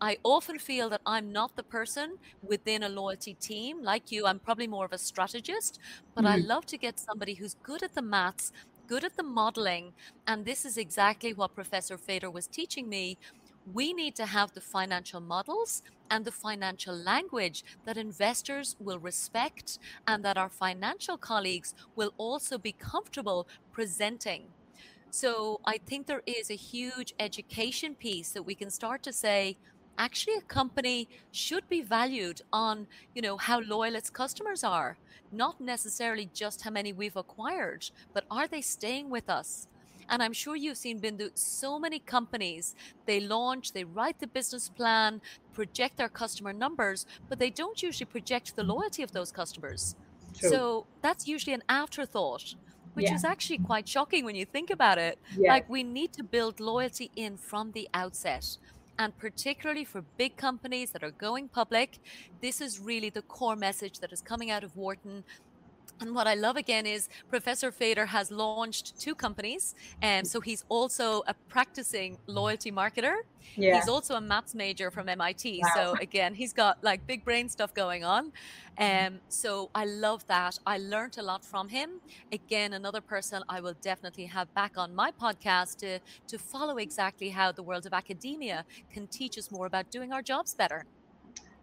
I 0.00 0.18
often 0.24 0.58
feel 0.58 0.88
that 0.90 1.00
I'm 1.06 1.30
not 1.30 1.54
the 1.54 1.62
person 1.62 2.18
within 2.42 2.82
a 2.82 2.88
loyalty 2.88 3.34
team 3.34 3.82
like 3.82 4.10
you. 4.10 4.26
I'm 4.26 4.40
probably 4.40 4.66
more 4.66 4.84
of 4.84 4.92
a 4.92 4.98
strategist, 4.98 5.78
but 6.14 6.24
mm-hmm. 6.24 6.34
I 6.34 6.36
love 6.38 6.66
to 6.66 6.76
get 6.76 6.98
somebody 6.98 7.34
who's 7.34 7.54
good 7.62 7.84
at 7.84 7.94
the 7.94 8.02
maths, 8.02 8.52
good 8.88 9.04
at 9.04 9.16
the 9.16 9.22
modeling. 9.22 9.92
And 10.26 10.44
this 10.44 10.64
is 10.64 10.76
exactly 10.76 11.32
what 11.32 11.54
Professor 11.54 11.96
Fader 11.96 12.30
was 12.30 12.48
teaching 12.48 12.88
me 12.88 13.16
we 13.72 13.92
need 13.92 14.14
to 14.16 14.26
have 14.26 14.52
the 14.52 14.60
financial 14.60 15.20
models 15.20 15.82
and 16.10 16.24
the 16.24 16.32
financial 16.32 16.94
language 16.94 17.64
that 17.84 17.96
investors 17.96 18.76
will 18.80 18.98
respect 18.98 19.78
and 20.06 20.24
that 20.24 20.36
our 20.36 20.48
financial 20.48 21.16
colleagues 21.16 21.74
will 21.94 22.12
also 22.18 22.58
be 22.58 22.72
comfortable 22.72 23.46
presenting. 23.70 24.44
So 25.14 25.60
I 25.66 25.76
think 25.76 26.06
there 26.06 26.22
is 26.24 26.50
a 26.50 26.56
huge 26.56 27.12
education 27.20 27.94
piece 27.94 28.30
that 28.30 28.44
we 28.44 28.54
can 28.54 28.70
start 28.70 29.02
to 29.02 29.12
say, 29.12 29.58
actually 29.98 30.36
a 30.36 30.40
company 30.40 31.06
should 31.30 31.68
be 31.68 31.82
valued 31.82 32.40
on, 32.50 32.86
you 33.14 33.20
know, 33.20 33.36
how 33.36 33.60
loyal 33.60 33.94
its 33.94 34.08
customers 34.08 34.64
are, 34.64 34.96
not 35.30 35.60
necessarily 35.60 36.30
just 36.32 36.62
how 36.62 36.70
many 36.70 36.94
we've 36.94 37.14
acquired, 37.14 37.90
but 38.14 38.24
are 38.30 38.48
they 38.48 38.62
staying 38.62 39.10
with 39.10 39.28
us? 39.28 39.68
And 40.08 40.22
I'm 40.22 40.32
sure 40.32 40.56
you've 40.56 40.78
seen 40.78 40.98
Bindu 40.98 41.30
so 41.34 41.78
many 41.78 41.98
companies, 41.98 42.74
they 43.04 43.20
launch, 43.20 43.74
they 43.74 43.84
write 43.84 44.18
the 44.18 44.26
business 44.26 44.70
plan, 44.70 45.20
project 45.52 45.98
their 45.98 46.08
customer 46.08 46.54
numbers, 46.54 47.04
but 47.28 47.38
they 47.38 47.50
don't 47.50 47.82
usually 47.82 48.06
project 48.06 48.56
the 48.56 48.64
loyalty 48.64 49.02
of 49.02 49.12
those 49.12 49.30
customers. 49.30 49.94
So 50.32 50.86
that's 51.02 51.28
usually 51.28 51.52
an 51.52 51.64
afterthought, 51.68 52.54
which 52.94 53.06
yeah. 53.06 53.14
is 53.14 53.24
actually 53.24 53.58
quite 53.58 53.88
shocking 53.88 54.24
when 54.24 54.34
you 54.34 54.44
think 54.44 54.70
about 54.70 54.98
it. 54.98 55.18
Yeah. 55.36 55.52
Like 55.52 55.68
we 55.68 55.82
need 55.82 56.12
to 56.14 56.22
build 56.22 56.60
loyalty 56.60 57.10
in 57.16 57.36
from 57.36 57.72
the 57.72 57.88
outset. 57.94 58.58
And 58.98 59.16
particularly 59.18 59.84
for 59.84 60.02
big 60.16 60.36
companies 60.36 60.90
that 60.90 61.02
are 61.02 61.10
going 61.10 61.48
public, 61.48 61.98
this 62.40 62.60
is 62.60 62.78
really 62.78 63.10
the 63.10 63.22
core 63.22 63.56
message 63.56 64.00
that 64.00 64.12
is 64.12 64.20
coming 64.20 64.50
out 64.50 64.62
of 64.62 64.76
Wharton 64.76 65.24
and 66.00 66.14
what 66.14 66.26
I 66.26 66.34
love 66.34 66.56
again 66.56 66.84
is 66.84 67.08
Professor 67.28 67.70
Fader 67.70 68.06
has 68.06 68.30
launched 68.30 68.98
two 68.98 69.14
companies. 69.14 69.74
And 70.00 70.26
so 70.26 70.40
he's 70.40 70.64
also 70.68 71.22
a 71.28 71.34
practicing 71.48 72.18
loyalty 72.26 72.72
marketer. 72.72 73.18
Yeah. 73.54 73.76
He's 73.76 73.88
also 73.88 74.14
a 74.14 74.20
maths 74.20 74.54
major 74.54 74.90
from 74.90 75.08
MIT. 75.08 75.60
Wow. 75.62 75.70
So 75.74 76.00
again, 76.00 76.34
he's 76.34 76.52
got 76.52 76.82
like 76.82 77.06
big 77.06 77.24
brain 77.24 77.48
stuff 77.48 77.72
going 77.72 78.02
on. 78.02 78.32
Um, 78.78 79.20
so 79.28 79.70
I 79.74 79.84
love 79.84 80.26
that. 80.26 80.58
I 80.66 80.78
learned 80.78 81.18
a 81.18 81.22
lot 81.22 81.44
from 81.44 81.68
him. 81.68 82.00
Again, 82.32 82.72
another 82.72 83.00
person 83.00 83.44
I 83.48 83.60
will 83.60 83.76
definitely 83.80 84.26
have 84.26 84.52
back 84.54 84.76
on 84.76 84.94
my 84.94 85.12
podcast 85.12 85.76
to, 85.78 86.00
to 86.26 86.38
follow 86.38 86.78
exactly 86.78 87.28
how 87.28 87.52
the 87.52 87.62
world 87.62 87.86
of 87.86 87.92
academia 87.92 88.64
can 88.92 89.06
teach 89.06 89.38
us 89.38 89.50
more 89.50 89.66
about 89.66 89.90
doing 89.90 90.12
our 90.12 90.22
jobs 90.22 90.54
better. 90.54 90.84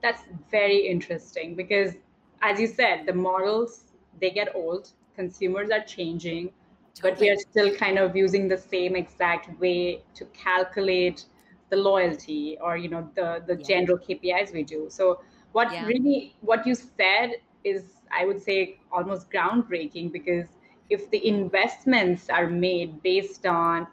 That's 0.01 0.23
very 0.49 0.87
interesting 0.87 1.55
because, 1.55 1.95
as 2.41 2.59
you 2.59 2.67
said, 2.67 3.05
the 3.05 3.13
models 3.13 3.88
they 4.21 4.29
get 4.29 4.55
old 4.55 4.91
consumers 5.15 5.69
are 5.69 5.83
changing 5.83 6.49
totally. 6.93 7.11
but 7.11 7.19
we 7.19 7.29
are 7.29 7.37
still 7.37 7.75
kind 7.75 7.97
of 7.97 8.15
using 8.15 8.47
the 8.47 8.57
same 8.57 8.95
exact 8.95 9.59
way 9.59 10.01
to 10.13 10.25
calculate 10.25 11.25
the 11.69 11.75
loyalty 11.75 12.57
or 12.61 12.77
you 12.77 12.89
know 12.89 13.09
the 13.15 13.43
the 13.47 13.55
yeah. 13.55 13.67
general 13.71 13.97
kpis 13.97 14.53
we 14.53 14.63
do 14.63 14.87
so 14.89 15.19
what 15.51 15.71
yeah. 15.71 15.85
really 15.85 16.35
what 16.41 16.65
you 16.65 16.75
said 16.75 17.35
is 17.63 17.83
i 18.11 18.25
would 18.25 18.41
say 18.41 18.79
almost 18.91 19.29
groundbreaking 19.31 20.11
because 20.11 20.47
if 20.89 21.09
the 21.11 21.27
investments 21.27 22.29
are 22.29 22.47
made 22.49 23.01
based 23.03 23.45
on 23.45 23.87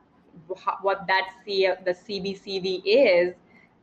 what 0.82 1.06
that 1.06 1.26
C, 1.44 1.68
the 1.84 1.92
cbcv 1.92 2.82
is 2.84 3.34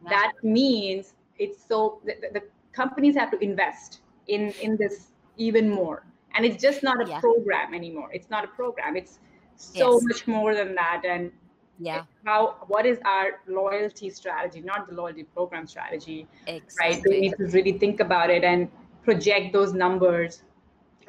that 0.10 0.34
means 0.44 1.14
it's 1.38 1.64
so 1.68 2.00
the, 2.06 2.16
the 2.34 2.44
companies 2.72 3.16
have 3.16 3.32
to 3.32 3.40
invest 3.40 4.02
in 4.28 4.54
in 4.62 4.78
this 4.78 5.08
even 5.38 5.70
more 5.70 6.04
and 6.36 6.46
it's 6.46 6.62
just 6.62 6.84
not 6.84 7.06
a 7.06 7.10
yeah. 7.10 7.20
program 7.20 7.74
anymore. 7.74 8.10
It's 8.14 8.30
not 8.30 8.44
a 8.44 8.48
program. 8.48 8.96
It's 8.96 9.20
so 9.56 9.94
yes. 9.94 10.04
much 10.04 10.28
more 10.28 10.56
than 10.56 10.76
that. 10.76 11.04
And 11.06 11.32
yeah. 11.80 12.04
how 12.26 12.58
what 12.68 12.86
is 12.86 13.00
our 13.06 13.42
loyalty 13.48 14.10
strategy? 14.10 14.62
Not 14.62 14.88
the 14.88 14.96
loyalty 14.96 15.24
program 15.24 15.68
strategy 15.68 16.28
exactly. 16.48 16.76
right? 16.80 17.02
We 17.08 17.20
need 17.22 17.36
to 17.38 17.48
really 17.48 17.78
think 17.78 18.00
about 18.00 18.30
it 18.30 18.44
and 18.44 18.70
project 19.04 19.54
those 19.54 19.74
numbers 19.74 20.44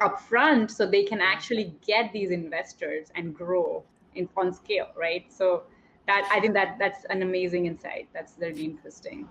up 0.01 0.19
front 0.21 0.69
so 0.71 0.85
they 0.85 1.03
can 1.03 1.21
actually 1.21 1.73
get 1.85 2.11
these 2.11 2.31
investors 2.31 3.07
and 3.15 3.33
grow 3.33 3.83
in 4.15 4.27
on 4.35 4.53
scale 4.53 4.89
right? 4.95 5.31
So 5.31 5.63
that 6.07 6.29
i 6.31 6.39
think 6.39 6.53
that 6.53 6.77
that's 6.77 7.03
an 7.09 7.23
amazing 7.23 7.65
insight. 7.65 8.07
That's 8.13 8.33
really 8.39 8.65
interesting 8.65 9.27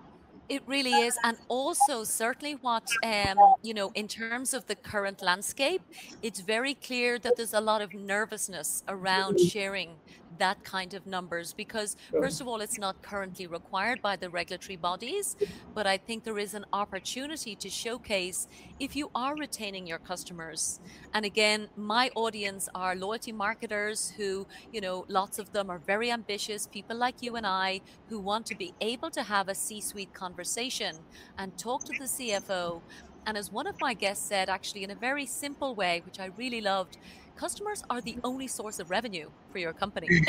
it 0.49 0.61
really 0.67 0.91
is. 0.91 1.17
And 1.23 1.37
also, 1.47 2.03
certainly, 2.03 2.53
what, 2.53 2.87
um, 3.03 3.37
you 3.61 3.73
know, 3.73 3.91
in 3.95 4.07
terms 4.07 4.53
of 4.53 4.65
the 4.67 4.75
current 4.75 5.21
landscape, 5.21 5.81
it's 6.21 6.41
very 6.41 6.73
clear 6.73 7.19
that 7.19 7.35
there's 7.37 7.53
a 7.53 7.61
lot 7.61 7.81
of 7.81 7.93
nervousness 7.93 8.83
around 8.87 9.39
sharing 9.39 9.95
that 10.39 10.63
kind 10.63 10.93
of 10.93 11.05
numbers 11.05 11.53
because 11.53 11.95
first 12.11 12.41
of 12.41 12.47
all 12.47 12.61
it's 12.61 12.77
not 12.77 13.01
currently 13.01 13.47
required 13.47 14.01
by 14.01 14.15
the 14.15 14.29
regulatory 14.29 14.75
bodies 14.75 15.35
but 15.73 15.87
i 15.87 15.97
think 15.97 16.23
there 16.23 16.39
is 16.39 16.53
an 16.53 16.65
opportunity 16.73 17.55
to 17.55 17.69
showcase 17.69 18.47
if 18.79 18.95
you 18.95 19.09
are 19.15 19.35
retaining 19.35 19.87
your 19.87 19.99
customers. 19.99 20.79
And 21.13 21.25
again 21.25 21.69
my 21.75 22.11
audience 22.15 22.67
are 22.75 22.95
loyalty 22.95 23.31
marketers 23.31 24.13
who 24.17 24.45
you 24.71 24.81
know 24.81 25.05
lots 25.07 25.39
of 25.39 25.51
them 25.51 25.69
are 25.69 25.79
very 25.79 26.11
ambitious 26.11 26.67
people 26.67 26.97
like 26.97 27.21
you 27.21 27.35
and 27.35 27.47
i 27.47 27.81
who 28.09 28.19
want 28.19 28.45
to 28.47 28.55
be 28.55 28.73
able 28.81 29.09
to 29.11 29.23
have 29.23 29.47
a 29.49 29.55
c-suite 29.55 30.13
conversation 30.13 30.95
and 31.37 31.57
talk 31.57 31.83
to 31.85 31.93
the 31.97 32.05
cfo 32.05 32.81
and 33.25 33.37
as 33.37 33.51
one 33.51 33.67
of 33.67 33.79
my 33.79 33.93
guests 33.93 34.27
said 34.27 34.49
actually 34.49 34.83
in 34.83 34.91
a 34.91 34.95
very 34.95 35.25
simple 35.25 35.73
way 35.75 36.01
which 36.05 36.19
i 36.19 36.25
really 36.37 36.61
loved 36.61 36.97
customers 37.35 37.83
are 37.89 38.01
the 38.01 38.17
only 38.23 38.47
source 38.47 38.79
of 38.79 38.89
revenue 38.89 39.29
for 39.51 39.59
your 39.59 39.73
company. 39.73 40.07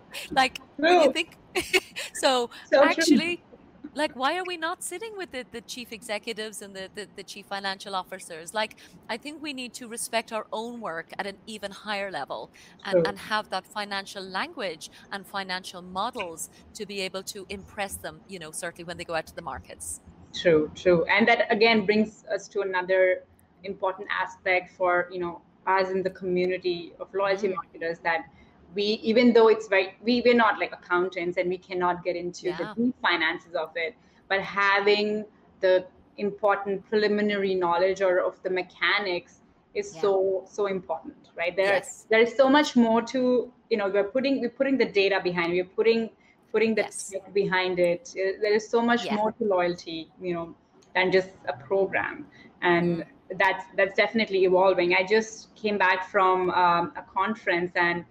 like, 0.30 0.58
no. 0.78 1.04
you 1.04 1.12
think 1.12 1.36
so, 2.14 2.50
so 2.70 2.84
actually, 2.84 3.36
true. 3.36 3.90
like, 3.94 4.14
why 4.16 4.36
are 4.38 4.44
we 4.46 4.56
not 4.56 4.82
sitting 4.82 5.16
with 5.16 5.30
the, 5.32 5.44
the 5.52 5.60
chief 5.62 5.92
executives 5.92 6.62
and 6.62 6.74
the, 6.74 6.88
the, 6.94 7.08
the 7.16 7.22
chief 7.22 7.46
financial 7.46 7.94
officers? 7.94 8.54
Like, 8.54 8.76
I 9.08 9.16
think 9.16 9.42
we 9.42 9.52
need 9.52 9.74
to 9.74 9.88
respect 9.88 10.32
our 10.32 10.46
own 10.52 10.80
work 10.80 11.12
at 11.18 11.26
an 11.26 11.36
even 11.46 11.70
higher 11.70 12.10
level 12.10 12.50
and, 12.84 13.06
and 13.06 13.18
have 13.18 13.50
that 13.50 13.66
financial 13.66 14.22
language 14.22 14.90
and 15.12 15.26
financial 15.26 15.82
models 15.82 16.50
to 16.74 16.86
be 16.86 17.00
able 17.00 17.22
to 17.24 17.46
impress 17.48 17.96
them, 17.96 18.20
you 18.28 18.38
know, 18.38 18.50
certainly 18.50 18.84
when 18.84 18.96
they 18.96 19.04
go 19.04 19.14
out 19.14 19.26
to 19.26 19.34
the 19.34 19.42
markets. 19.42 20.00
True, 20.34 20.70
true. 20.74 21.04
And 21.04 21.28
that 21.28 21.46
again 21.50 21.86
brings 21.86 22.24
us 22.32 22.48
to 22.48 22.60
another 22.60 23.22
important 23.62 24.08
aspect 24.10 24.76
for, 24.76 25.08
you 25.10 25.20
know, 25.20 25.40
us 25.66 25.90
in 25.90 26.02
the 26.02 26.10
community 26.10 26.92
of 27.00 27.12
loyalty 27.14 27.48
mm. 27.48 27.54
marketers 27.54 27.98
that 28.00 28.26
we 28.74 28.82
even 29.02 29.32
though 29.32 29.48
it's 29.48 29.68
very 29.68 29.96
we, 30.02 30.22
we're 30.24 30.34
not 30.34 30.58
like 30.58 30.72
accountants 30.72 31.36
and 31.36 31.48
we 31.48 31.58
cannot 31.58 32.04
get 32.04 32.16
into 32.16 32.46
yeah. 32.46 32.56
the 32.58 32.82
deep 32.82 32.94
finances 33.00 33.54
of 33.54 33.70
it 33.76 33.94
but 34.28 34.40
having 34.40 35.24
the 35.60 35.86
important 36.16 36.84
preliminary 36.88 37.54
knowledge 37.54 38.00
or 38.00 38.18
of 38.18 38.40
the 38.42 38.50
mechanics 38.50 39.40
is 39.74 39.92
yeah. 39.94 40.00
so 40.00 40.44
so 40.48 40.66
important 40.66 41.16
right 41.36 41.56
there 41.56 41.74
yes. 41.74 42.06
there 42.10 42.20
is 42.20 42.36
so 42.36 42.48
much 42.48 42.76
more 42.76 43.02
to 43.02 43.52
you 43.70 43.76
know 43.76 43.88
we're 43.88 44.04
putting 44.04 44.40
we're 44.40 44.50
putting 44.50 44.78
the 44.78 44.84
data 44.84 45.20
behind 45.22 45.52
we're 45.52 45.64
putting 45.64 46.10
putting 46.52 46.74
the 46.74 46.82
yes. 46.82 47.14
behind 47.32 47.78
it 47.78 48.10
there 48.14 48.54
is 48.54 48.68
so 48.68 48.80
much 48.80 49.04
yeah. 49.04 49.16
more 49.16 49.32
to 49.32 49.44
loyalty 49.44 50.08
you 50.20 50.32
know 50.34 50.54
than 50.94 51.12
just 51.12 51.30
a 51.46 51.52
program. 51.52 52.26
And 52.62 52.98
mm. 52.98 53.06
That's 53.38 53.64
that's 53.76 53.96
definitely 53.96 54.44
evolving. 54.44 54.94
I 54.94 55.04
just 55.04 55.54
came 55.54 55.78
back 55.78 56.08
from 56.10 56.50
um, 56.50 56.92
a 56.96 57.02
conference 57.02 57.72
and 57.74 58.04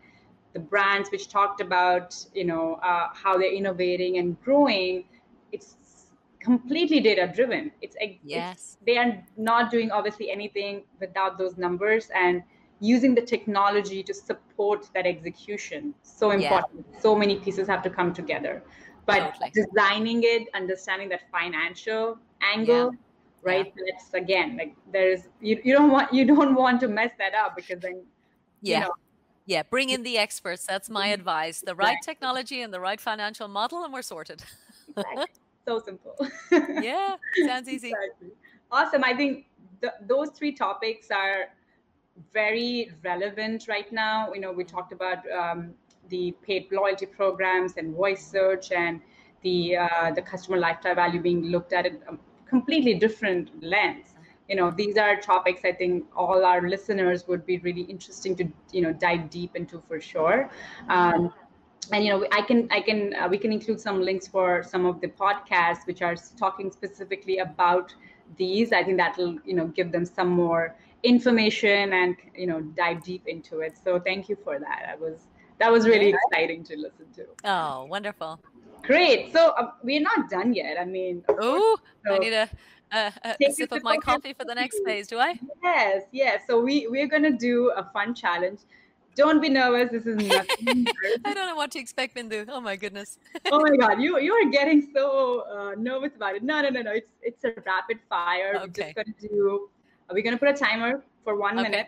the 0.53 0.59
brands 0.59 1.09
which 1.11 1.29
talked 1.29 1.61
about 1.61 2.15
you 2.33 2.45
know 2.45 2.75
uh, 2.75 3.07
how 3.13 3.37
they're 3.37 3.53
innovating 3.53 4.17
and 4.17 4.41
growing. 4.43 5.05
It's 5.51 5.75
completely 6.39 6.99
data 6.99 7.31
driven. 7.33 7.71
It's, 7.81 7.95
yes. 8.23 8.53
It's, 8.53 8.77
they 8.85 8.97
are 8.97 9.23
not 9.37 9.71
doing 9.71 9.91
obviously 9.91 10.29
anything 10.29 10.83
without 10.99 11.37
those 11.37 11.57
numbers 11.57 12.09
and 12.13 12.43
using 12.79 13.15
the 13.15 13.21
technology 13.21 14.03
to 14.03 14.13
support 14.13 14.89
that 14.93 15.05
execution. 15.05 15.93
So 16.03 16.31
important. 16.31 16.85
Yeah. 16.91 16.99
So 16.99 17.15
many 17.15 17.37
pieces 17.37 17.67
have 17.67 17.81
to 17.83 17.89
come 17.89 18.13
together. 18.13 18.61
But 19.05 19.33
totally. 19.33 19.51
designing 19.53 20.21
it, 20.23 20.47
understanding 20.53 21.09
that 21.09 21.21
financial 21.31 22.17
angle, 22.41 22.91
yeah. 22.91 22.99
Right? 23.43 23.73
Yeah. 23.75 23.83
That's 23.91 24.13
again 24.13 24.57
like 24.57 24.75
there's 24.91 25.27
you, 25.41 25.59
you 25.63 25.73
don't 25.73 25.91
want 25.91 26.13
you 26.13 26.25
don't 26.25 26.55
want 26.55 26.79
to 26.81 26.87
mess 26.87 27.11
that 27.17 27.33
up 27.33 27.55
because 27.55 27.79
then 27.79 28.03
yeah. 28.61 28.79
You 28.79 28.85
know, 28.85 28.93
yeah, 29.45 29.63
bring 29.63 29.89
in 29.89 30.03
the 30.03 30.17
experts. 30.17 30.65
That's 30.65 30.89
my 30.89 31.07
advice. 31.07 31.59
The 31.59 31.75
right 31.75 31.97
technology 32.01 32.61
and 32.61 32.73
the 32.73 32.79
right 32.79 32.99
financial 32.99 33.49
model, 33.49 33.83
and 33.83 33.91
we're 33.91 34.01
sorted. 34.01 34.41
Exactly 34.95 35.25
so 35.67 35.79
simple. 35.79 36.15
yeah, 36.81 37.15
sounds 37.45 37.67
easy. 37.67 37.89
Exactly. 37.89 38.29
Awesome. 38.71 39.03
I 39.03 39.13
think 39.13 39.45
the, 39.81 39.93
those 40.07 40.29
three 40.29 40.53
topics 40.53 41.11
are 41.11 41.49
very 42.33 42.91
relevant 43.03 43.67
right 43.67 43.91
now. 43.91 44.33
You 44.33 44.41
know, 44.41 44.51
we 44.51 44.63
talked 44.63 44.93
about 44.93 45.19
um, 45.31 45.73
the 46.09 46.33
paid 46.41 46.71
loyalty 46.71 47.05
programs 47.05 47.73
and 47.77 47.95
voice 47.95 48.25
search 48.25 48.71
and 48.71 49.01
the 49.41 49.77
uh, 49.77 50.11
the 50.11 50.21
customer 50.21 50.57
lifetime 50.57 50.95
value 50.95 51.21
being 51.21 51.45
looked 51.45 51.73
at 51.73 51.85
a 51.85 51.91
completely 52.55 52.95
different 53.05 53.45
lens. 53.73 54.07
You 54.49 54.55
know, 54.57 54.69
these 54.81 54.97
are 54.97 55.13
topics 55.33 55.61
I 55.71 55.73
think 55.81 56.05
all 56.15 56.45
our 56.45 56.61
listeners 56.73 57.27
would 57.29 57.45
be 57.51 57.57
really 57.67 57.85
interesting 57.93 58.35
to 58.39 58.45
you 58.71 58.81
know 58.85 58.93
dive 59.07 59.23
deep 59.37 59.55
into 59.55 59.81
for 59.87 59.99
sure. 60.13 60.49
Um, 60.97 61.33
and 61.91 62.05
you 62.05 62.11
know 62.11 62.25
i 62.31 62.41
can 62.49 62.59
i 62.77 62.79
can 62.87 62.99
uh, 63.19 63.27
we 63.33 63.37
can 63.43 63.51
include 63.51 63.79
some 63.87 63.97
links 64.09 64.25
for 64.35 64.63
some 64.73 64.85
of 64.91 65.01
the 65.01 65.09
podcasts 65.23 65.83
which 65.89 66.01
are 66.01 66.15
talking 66.43 66.71
specifically 66.71 67.39
about 67.39 67.93
these. 68.37 68.71
I 68.71 68.83
think 68.83 68.97
that 68.97 69.17
will 69.17 69.35
you 69.45 69.55
know 69.57 69.67
give 69.67 69.91
them 69.91 70.05
some 70.05 70.29
more 70.29 70.75
information 71.03 71.93
and 71.93 72.15
you 72.35 72.47
know 72.47 72.61
dive 72.61 73.03
deep 73.03 73.27
into 73.27 73.59
it. 73.59 73.73
So 73.83 73.99
thank 73.99 74.29
you 74.29 74.37
for 74.43 74.59
that. 74.59 74.81
I 74.89 74.95
was 74.95 75.27
that 75.59 75.71
was 75.71 75.85
really 75.85 76.13
exciting 76.15 76.63
to 76.69 76.77
listen 76.77 77.07
to. 77.17 77.25
Oh 77.43 77.85
wonderful 77.85 78.39
great 78.83 79.31
so 79.33 79.49
uh, 79.51 79.71
we're 79.83 80.01
not 80.01 80.29
done 80.29 80.53
yet 80.53 80.79
i 80.79 80.85
mean 80.85 81.23
oh 81.29 81.77
so 82.05 82.15
i 82.15 82.17
need 82.17 82.33
a 82.33 82.49
a, 82.91 83.11
a 83.25 83.51
sip 83.51 83.71
of 83.71 83.81
my 83.81 83.97
coffee 83.97 84.33
for 84.33 84.45
the 84.45 84.53
next 84.53 84.79
phase 84.85 85.07
do 85.07 85.17
i 85.17 85.39
yes 85.63 86.03
yes 86.11 86.41
so 86.47 86.61
we 86.61 86.87
we're 86.87 87.07
going 87.07 87.23
to 87.23 87.31
do 87.31 87.71
a 87.75 87.83
fun 87.91 88.13
challenge 88.13 88.59
don't 89.15 89.41
be 89.41 89.49
nervous. 89.49 89.91
This 89.91 90.05
is 90.05 90.27
nothing. 90.27 90.87
I 91.25 91.33
don't 91.33 91.47
know 91.47 91.55
what 91.55 91.71
to 91.71 91.79
expect, 91.79 92.15
Bindu. 92.15 92.45
Oh 92.49 92.59
my 92.59 92.75
goodness. 92.75 93.19
oh 93.51 93.61
my 93.61 93.75
God, 93.77 94.01
you 94.01 94.19
you 94.19 94.33
are 94.33 94.49
getting 94.49 94.89
so 94.93 95.41
uh, 95.41 95.75
nervous 95.77 96.15
about 96.15 96.35
it. 96.35 96.43
No, 96.43 96.61
no, 96.61 96.69
no, 96.69 96.81
no. 96.81 96.91
It's 96.91 97.11
it's 97.21 97.43
a 97.43 97.53
rapid 97.65 97.99
fire. 98.09 98.55
Okay. 98.63 98.93
We're 98.95 99.03
just 99.03 99.19
gonna 99.21 99.33
do. 99.33 99.69
We're 100.11 100.23
gonna 100.23 100.37
put 100.37 100.49
a 100.49 100.53
timer 100.53 101.03
for 101.23 101.35
one 101.35 101.59
okay. 101.59 101.69
minute. 101.69 101.87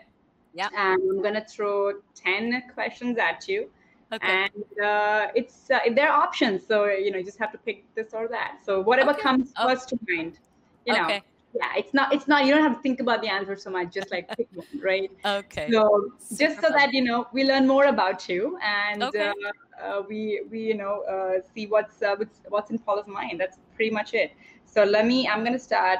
Yeah. 0.54 0.68
And 0.76 1.02
I'm 1.10 1.22
gonna 1.22 1.44
throw 1.44 1.94
ten 2.14 2.62
questions 2.74 3.18
at 3.18 3.48
you. 3.48 3.68
Okay. 4.12 4.26
And 4.44 4.84
uh, 4.84 5.26
it's 5.34 5.68
uh, 5.70 5.80
there 5.94 6.10
are 6.10 6.22
options, 6.22 6.66
so 6.66 6.86
you 6.86 7.10
know 7.10 7.18
you 7.18 7.24
just 7.24 7.38
have 7.40 7.50
to 7.52 7.58
pick 7.58 7.84
this 7.94 8.14
or 8.14 8.28
that. 8.28 8.58
So 8.64 8.80
whatever 8.80 9.10
okay. 9.10 9.20
comes 9.20 9.52
oh. 9.56 9.68
first 9.68 9.88
to 9.90 9.98
mind, 10.08 10.38
you 10.86 10.94
know. 10.94 11.04
Okay 11.04 11.22
yeah 11.56 11.72
it's 11.76 11.94
not 11.94 12.12
it's 12.12 12.28
not 12.28 12.44
you 12.44 12.52
don't 12.52 12.62
have 12.62 12.76
to 12.76 12.82
think 12.82 13.00
about 13.00 13.22
the 13.22 13.28
answer 13.28 13.56
so 13.56 13.70
much 13.70 13.92
just 13.92 14.10
like 14.10 14.28
pick 14.36 14.48
one 14.54 14.66
right 14.82 15.10
okay 15.24 15.68
so 15.70 16.10
Super 16.18 16.42
just 16.42 16.56
so 16.60 16.68
fun. 16.68 16.72
that 16.78 16.92
you 16.92 17.02
know 17.02 17.26
we 17.32 17.44
learn 17.44 17.66
more 17.66 17.86
about 17.86 18.28
you 18.28 18.58
and 18.62 19.02
okay. 19.02 19.28
uh, 19.28 19.84
uh, 19.84 20.02
we 20.08 20.42
we 20.50 20.60
you 20.60 20.74
know 20.74 21.02
uh, 21.02 21.40
see 21.54 21.66
what's 21.66 22.02
uh, 22.02 22.14
what's 22.16 22.40
what's 22.48 22.70
in 22.70 22.78
paula's 22.78 23.06
mind 23.06 23.40
that's 23.40 23.58
pretty 23.74 23.90
much 23.90 24.14
it 24.14 24.32
so 24.64 24.84
let 24.84 25.06
me 25.06 25.28
i'm 25.28 25.44
gonna 25.44 25.58
start 25.58 25.98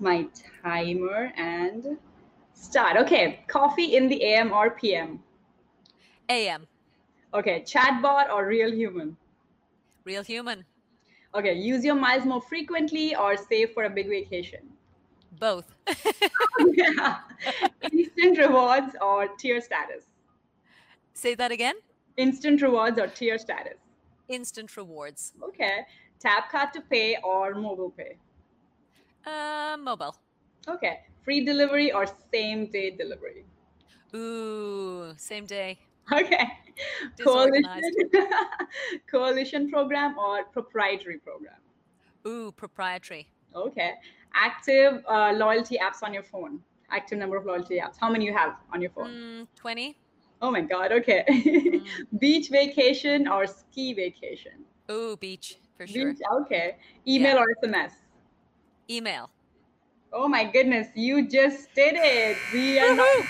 my 0.00 0.26
timer 0.62 1.32
and 1.36 1.98
start 2.54 2.96
okay 2.96 3.44
coffee 3.48 3.96
in 3.96 4.08
the 4.08 4.22
am 4.22 4.52
or 4.52 4.70
pm 4.70 5.20
am 6.28 6.66
okay 7.32 7.62
chatbot 7.62 8.28
or 8.30 8.46
real 8.46 8.72
human 8.72 9.16
real 10.04 10.24
human 10.24 10.66
Okay, 11.34 11.54
use 11.54 11.86
your 11.86 11.94
miles 11.94 12.26
more 12.26 12.42
frequently 12.42 13.16
or 13.16 13.34
save 13.36 13.72
for 13.72 13.84
a 13.84 13.90
big 13.90 14.08
vacation? 14.08 14.76
Both. 15.30 15.74
yeah. 16.74 17.20
Instant 17.92 18.38
rewards 18.38 18.96
or 19.00 19.28
tier 19.36 19.60
status? 19.60 20.04
Say 21.14 21.34
that 21.34 21.52
again. 21.52 21.76
Instant 22.18 22.60
rewards 22.60 22.98
or 22.98 23.06
tier 23.06 23.38
status? 23.38 23.78
Instant 24.28 24.76
rewards. 24.76 25.34
Okay. 25.42 25.86
Tap 26.20 26.50
card 26.50 26.72
to 26.74 26.80
pay 26.80 27.16
or 27.22 27.54
mobile 27.54 27.90
pay? 27.90 28.18
Uh, 29.24 29.76
mobile. 29.78 30.16
Okay. 30.68 31.04
Free 31.24 31.44
delivery 31.44 31.90
or 31.92 32.06
same 32.06 32.66
day 32.70 32.90
delivery? 32.90 33.44
Ooh, 34.14 35.14
same 35.16 35.46
day. 35.46 35.87
Okay. 36.12 36.48
Coalition, 37.20 37.82
coalition 39.10 39.70
program 39.70 40.16
or 40.16 40.44
proprietary 40.44 41.18
program? 41.18 41.56
Ooh, 42.26 42.52
proprietary. 42.52 43.28
Okay. 43.54 43.94
Active 44.34 45.02
uh, 45.08 45.32
loyalty 45.34 45.76
apps 45.76 46.02
on 46.02 46.14
your 46.14 46.22
phone. 46.22 46.60
Active 46.90 47.18
number 47.18 47.36
of 47.36 47.44
loyalty 47.44 47.78
apps. 47.78 47.96
How 48.00 48.10
many 48.10 48.24
you 48.24 48.32
have 48.32 48.56
on 48.72 48.80
your 48.80 48.90
phone? 48.90 49.10
Mm, 49.10 49.46
20. 49.56 49.96
Oh 50.40 50.50
my 50.50 50.60
God. 50.60 50.92
Okay. 50.92 51.24
Mm. 51.28 51.86
beach 52.18 52.48
vacation 52.48 53.26
or 53.26 53.46
ski 53.46 53.92
vacation? 53.92 54.64
Ooh, 54.90 55.16
beach 55.16 55.58
for 55.76 55.86
sure. 55.86 56.12
Beach, 56.12 56.22
okay. 56.42 56.76
Email 57.06 57.36
yeah. 57.36 57.42
or 57.42 57.54
SMS? 57.62 57.92
Email. 58.88 59.30
Oh 60.12 60.28
my 60.28 60.44
goodness, 60.44 60.88
you 60.94 61.28
just 61.28 61.74
did 61.74 61.94
it. 61.96 62.36
We 62.52 62.78
are 62.78 62.94
not 62.94 63.24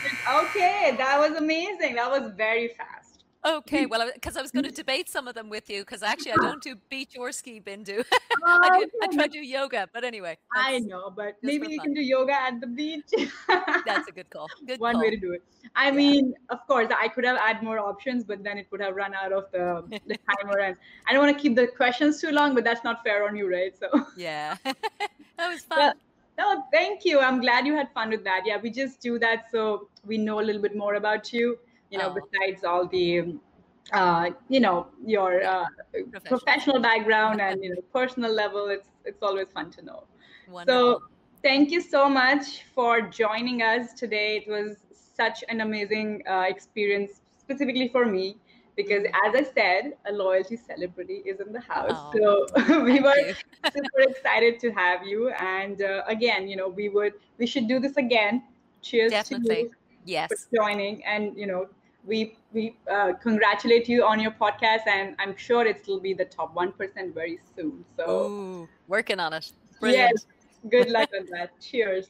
okay. 0.45 0.95
That 0.97 1.19
was 1.19 1.37
amazing. 1.37 1.97
That 1.97 2.11
was 2.11 2.33
very 2.37 2.69
fast. 2.69 2.99
Okay, 3.47 3.87
well, 3.87 4.11
because 4.13 4.37
I 4.37 4.43
was 4.43 4.51
going 4.51 4.65
to 4.65 4.71
debate 4.71 5.09
some 5.09 5.29
of 5.29 5.35
them 5.35 5.49
with 5.49 5.71
you, 5.71 5.81
because 5.81 6.03
actually 6.03 6.33
I 6.33 6.37
don't 6.37 6.63
do 6.63 6.75
beach 6.91 7.15
or 7.19 7.31
ski, 7.33 7.61
Bindu. 7.61 8.05
Oh, 8.41 8.59
I, 8.63 8.79
do, 8.79 8.91
I 9.03 9.07
try 9.09 9.27
to 9.27 9.33
do 9.33 9.41
yoga, 9.41 9.89
but 9.93 10.05
anyway. 10.05 10.39
I 10.55 10.79
know, 10.79 11.11
but 11.11 11.37
maybe 11.43 11.67
you 11.69 11.81
can 11.81 11.93
do 11.93 12.01
yoga 12.01 12.33
at 12.33 12.61
the 12.61 12.67
beach. 12.69 13.11
that's 13.85 14.09
a 14.09 14.13
good 14.15 14.31
call. 14.31 14.47
Good 14.67 14.79
One 14.79 14.95
call. 14.95 15.03
way 15.03 15.11
to 15.11 15.17
do 15.17 15.33
it. 15.33 15.43
I 15.75 15.87
yeah. 15.87 15.91
mean, 15.93 16.35
of 16.49 16.65
course, 16.67 16.89
I 16.97 17.09
could 17.09 17.25
have 17.25 17.37
added 17.37 17.63
more 17.63 17.79
options, 17.81 18.23
but 18.25 18.45
then 18.45 18.57
it 18.57 18.69
would 18.71 18.81
have 18.81 18.95
run 18.95 19.13
out 19.13 19.33
of 19.33 19.51
the, 19.51 19.83
the 20.07 20.17
timer. 20.43 20.61
And 20.61 20.77
I 21.07 21.13
don't 21.13 21.25
want 21.25 21.37
to 21.37 21.43
keep 21.43 21.57
the 21.57 21.67
questions 21.67 22.21
too 22.21 22.31
long, 22.31 22.55
but 22.55 22.65
that's 22.65 22.85
not 22.85 23.03
fair 23.03 23.27
on 23.27 23.37
you, 23.37 23.51
right? 23.51 23.75
So 23.79 24.07
yeah, 24.17 24.57
that 24.65 25.49
was 25.49 25.63
fun. 25.63 25.95
No, 26.39 26.65
thank 26.73 27.05
you. 27.05 27.19
I'm 27.19 27.41
glad 27.41 27.67
you 27.67 27.75
had 27.75 27.91
fun 27.93 28.11
with 28.11 28.23
that. 28.25 28.43
Yeah, 28.47 28.59
we 28.63 28.71
just 28.71 29.01
do 29.01 29.19
that 29.19 29.47
so 29.51 29.89
we 30.07 30.17
know 30.17 30.41
a 30.41 30.45
little 30.49 30.63
bit 30.63 30.77
more 30.77 30.95
about 30.95 31.33
you. 31.33 31.59
You 31.91 31.99
know, 31.99 32.15
oh. 32.15 32.21
besides 32.21 32.65
all 32.65 32.87
the, 32.87 33.35
uh, 33.93 34.31
you 34.49 34.61
know, 34.61 34.87
your 35.05 35.43
uh, 35.43 35.65
professional. 35.91 36.39
professional 36.39 36.81
background 36.81 37.41
and 37.41 37.63
you 37.63 37.71
know 37.71 37.81
personal 37.93 38.33
level. 38.33 38.69
It's 38.69 38.89
it's 39.05 39.23
always 39.23 39.49
fun 39.53 39.71
to 39.73 39.85
know. 39.85 40.05
Wonderful. 40.49 41.01
So 41.01 41.03
thank 41.43 41.71
you 41.71 41.81
so 41.81 42.09
much 42.09 42.63
for 42.75 43.01
joining 43.01 43.63
us 43.63 43.93
today. 43.95 44.37
It 44.37 44.49
was 44.49 44.77
such 45.17 45.43
an 45.49 45.61
amazing 45.63 46.23
uh, 46.29 46.45
experience, 46.47 47.21
specifically 47.41 47.89
for 47.89 48.07
me 48.07 48.37
because 48.79 49.05
as 49.27 49.35
I 49.35 49.43
said, 49.43 49.95
a 50.07 50.13
loyalty 50.13 50.57
celebrity 50.57 51.21
is 51.27 51.41
in 51.41 51.53
the 51.53 51.61
house. 51.61 51.91
Oh, 52.15 52.47
so 52.57 52.85
we 52.85 53.01
were 53.01 53.35
super 53.75 54.01
excited 54.11 54.61
to 54.61 54.71
have 54.71 55.05
you. 55.05 55.31
And 55.31 55.83
uh, 55.83 56.05
again, 56.07 56.47
you 56.47 56.55
know, 56.55 56.69
we 56.69 56.89
would 56.89 57.15
we 57.39 57.47
should 57.47 57.67
do 57.67 57.81
this 57.81 57.97
again. 57.97 58.45
Cheers 58.81 59.11
Definitely. 59.11 59.55
to 59.55 59.61
you 59.63 59.71
yes. 60.05 60.29
for 60.31 60.57
joining. 60.57 61.05
And 61.05 61.37
you 61.37 61.49
know, 61.49 61.67
we 62.07 62.39
we 62.53 62.77
uh, 62.89 63.15
congratulate 63.21 63.89
you 63.89 64.05
on 64.05 64.21
your 64.21 64.31
podcast, 64.31 64.87
and 64.87 65.17
I'm 65.19 65.37
sure 65.37 65.67
it 65.67 65.85
will 65.89 66.01
be 66.01 66.15
the 66.15 66.27
top 66.27 66.55
one 66.55 66.71
percent 66.71 67.13
very 67.13 67.41
soon. 67.57 67.85
So 67.97 68.05
Ooh, 68.09 68.69
working 68.87 69.19
on 69.19 69.33
it. 69.33 69.51
Brilliant. 69.81 70.13
Yes. 70.15 70.27
Good 70.71 70.91
luck 70.91 71.11
on 71.19 71.27
that. 71.33 71.51
Cheers. 71.61 72.07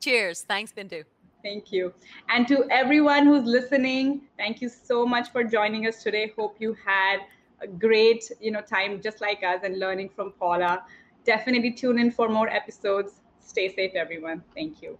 Cheers. 0.00 0.40
Thanks, 0.40 0.72
Bindu. 0.72 1.04
Thank 1.42 1.72
you. 1.72 1.92
And 2.28 2.48
to 2.48 2.66
everyone 2.70 3.26
who's 3.26 3.44
listening, 3.44 4.22
thank 4.36 4.60
you 4.60 4.68
so 4.68 5.06
much 5.06 5.30
for 5.30 5.44
joining 5.44 5.86
us 5.86 6.02
today. 6.02 6.32
Hope 6.36 6.56
you 6.58 6.76
had 6.84 7.18
a 7.60 7.66
great, 7.66 8.30
you 8.40 8.50
know, 8.50 8.60
time 8.60 9.00
just 9.00 9.20
like 9.20 9.42
us 9.44 9.60
and 9.62 9.78
learning 9.78 10.10
from 10.10 10.32
Paula. 10.32 10.82
Definitely 11.24 11.72
tune 11.72 11.98
in 11.98 12.10
for 12.10 12.28
more 12.28 12.48
episodes. 12.48 13.20
Stay 13.40 13.68
safe, 13.68 13.92
everyone. 13.94 14.42
Thank 14.54 14.82
you. 14.82 14.98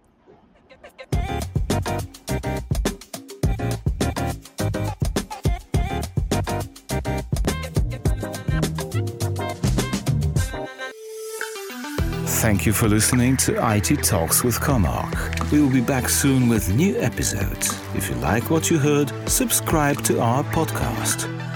Thank 12.39 12.65
you 12.65 12.71
for 12.71 12.87
listening 12.87 13.35
to 13.37 13.51
IT 13.75 14.01
Talks 14.01 14.45
with 14.45 14.61
Comarch. 14.61 15.51
We 15.51 15.61
will 15.61 15.69
be 15.69 15.81
back 15.81 16.07
soon 16.07 16.47
with 16.47 16.73
new 16.73 16.97
episodes. 16.97 17.77
If 17.95 18.09
you 18.09 18.15
like 18.15 18.49
what 18.49 18.71
you 18.71 18.79
heard, 18.79 19.11
subscribe 19.29 20.01
to 20.05 20.21
our 20.21 20.45
podcast. 20.45 21.48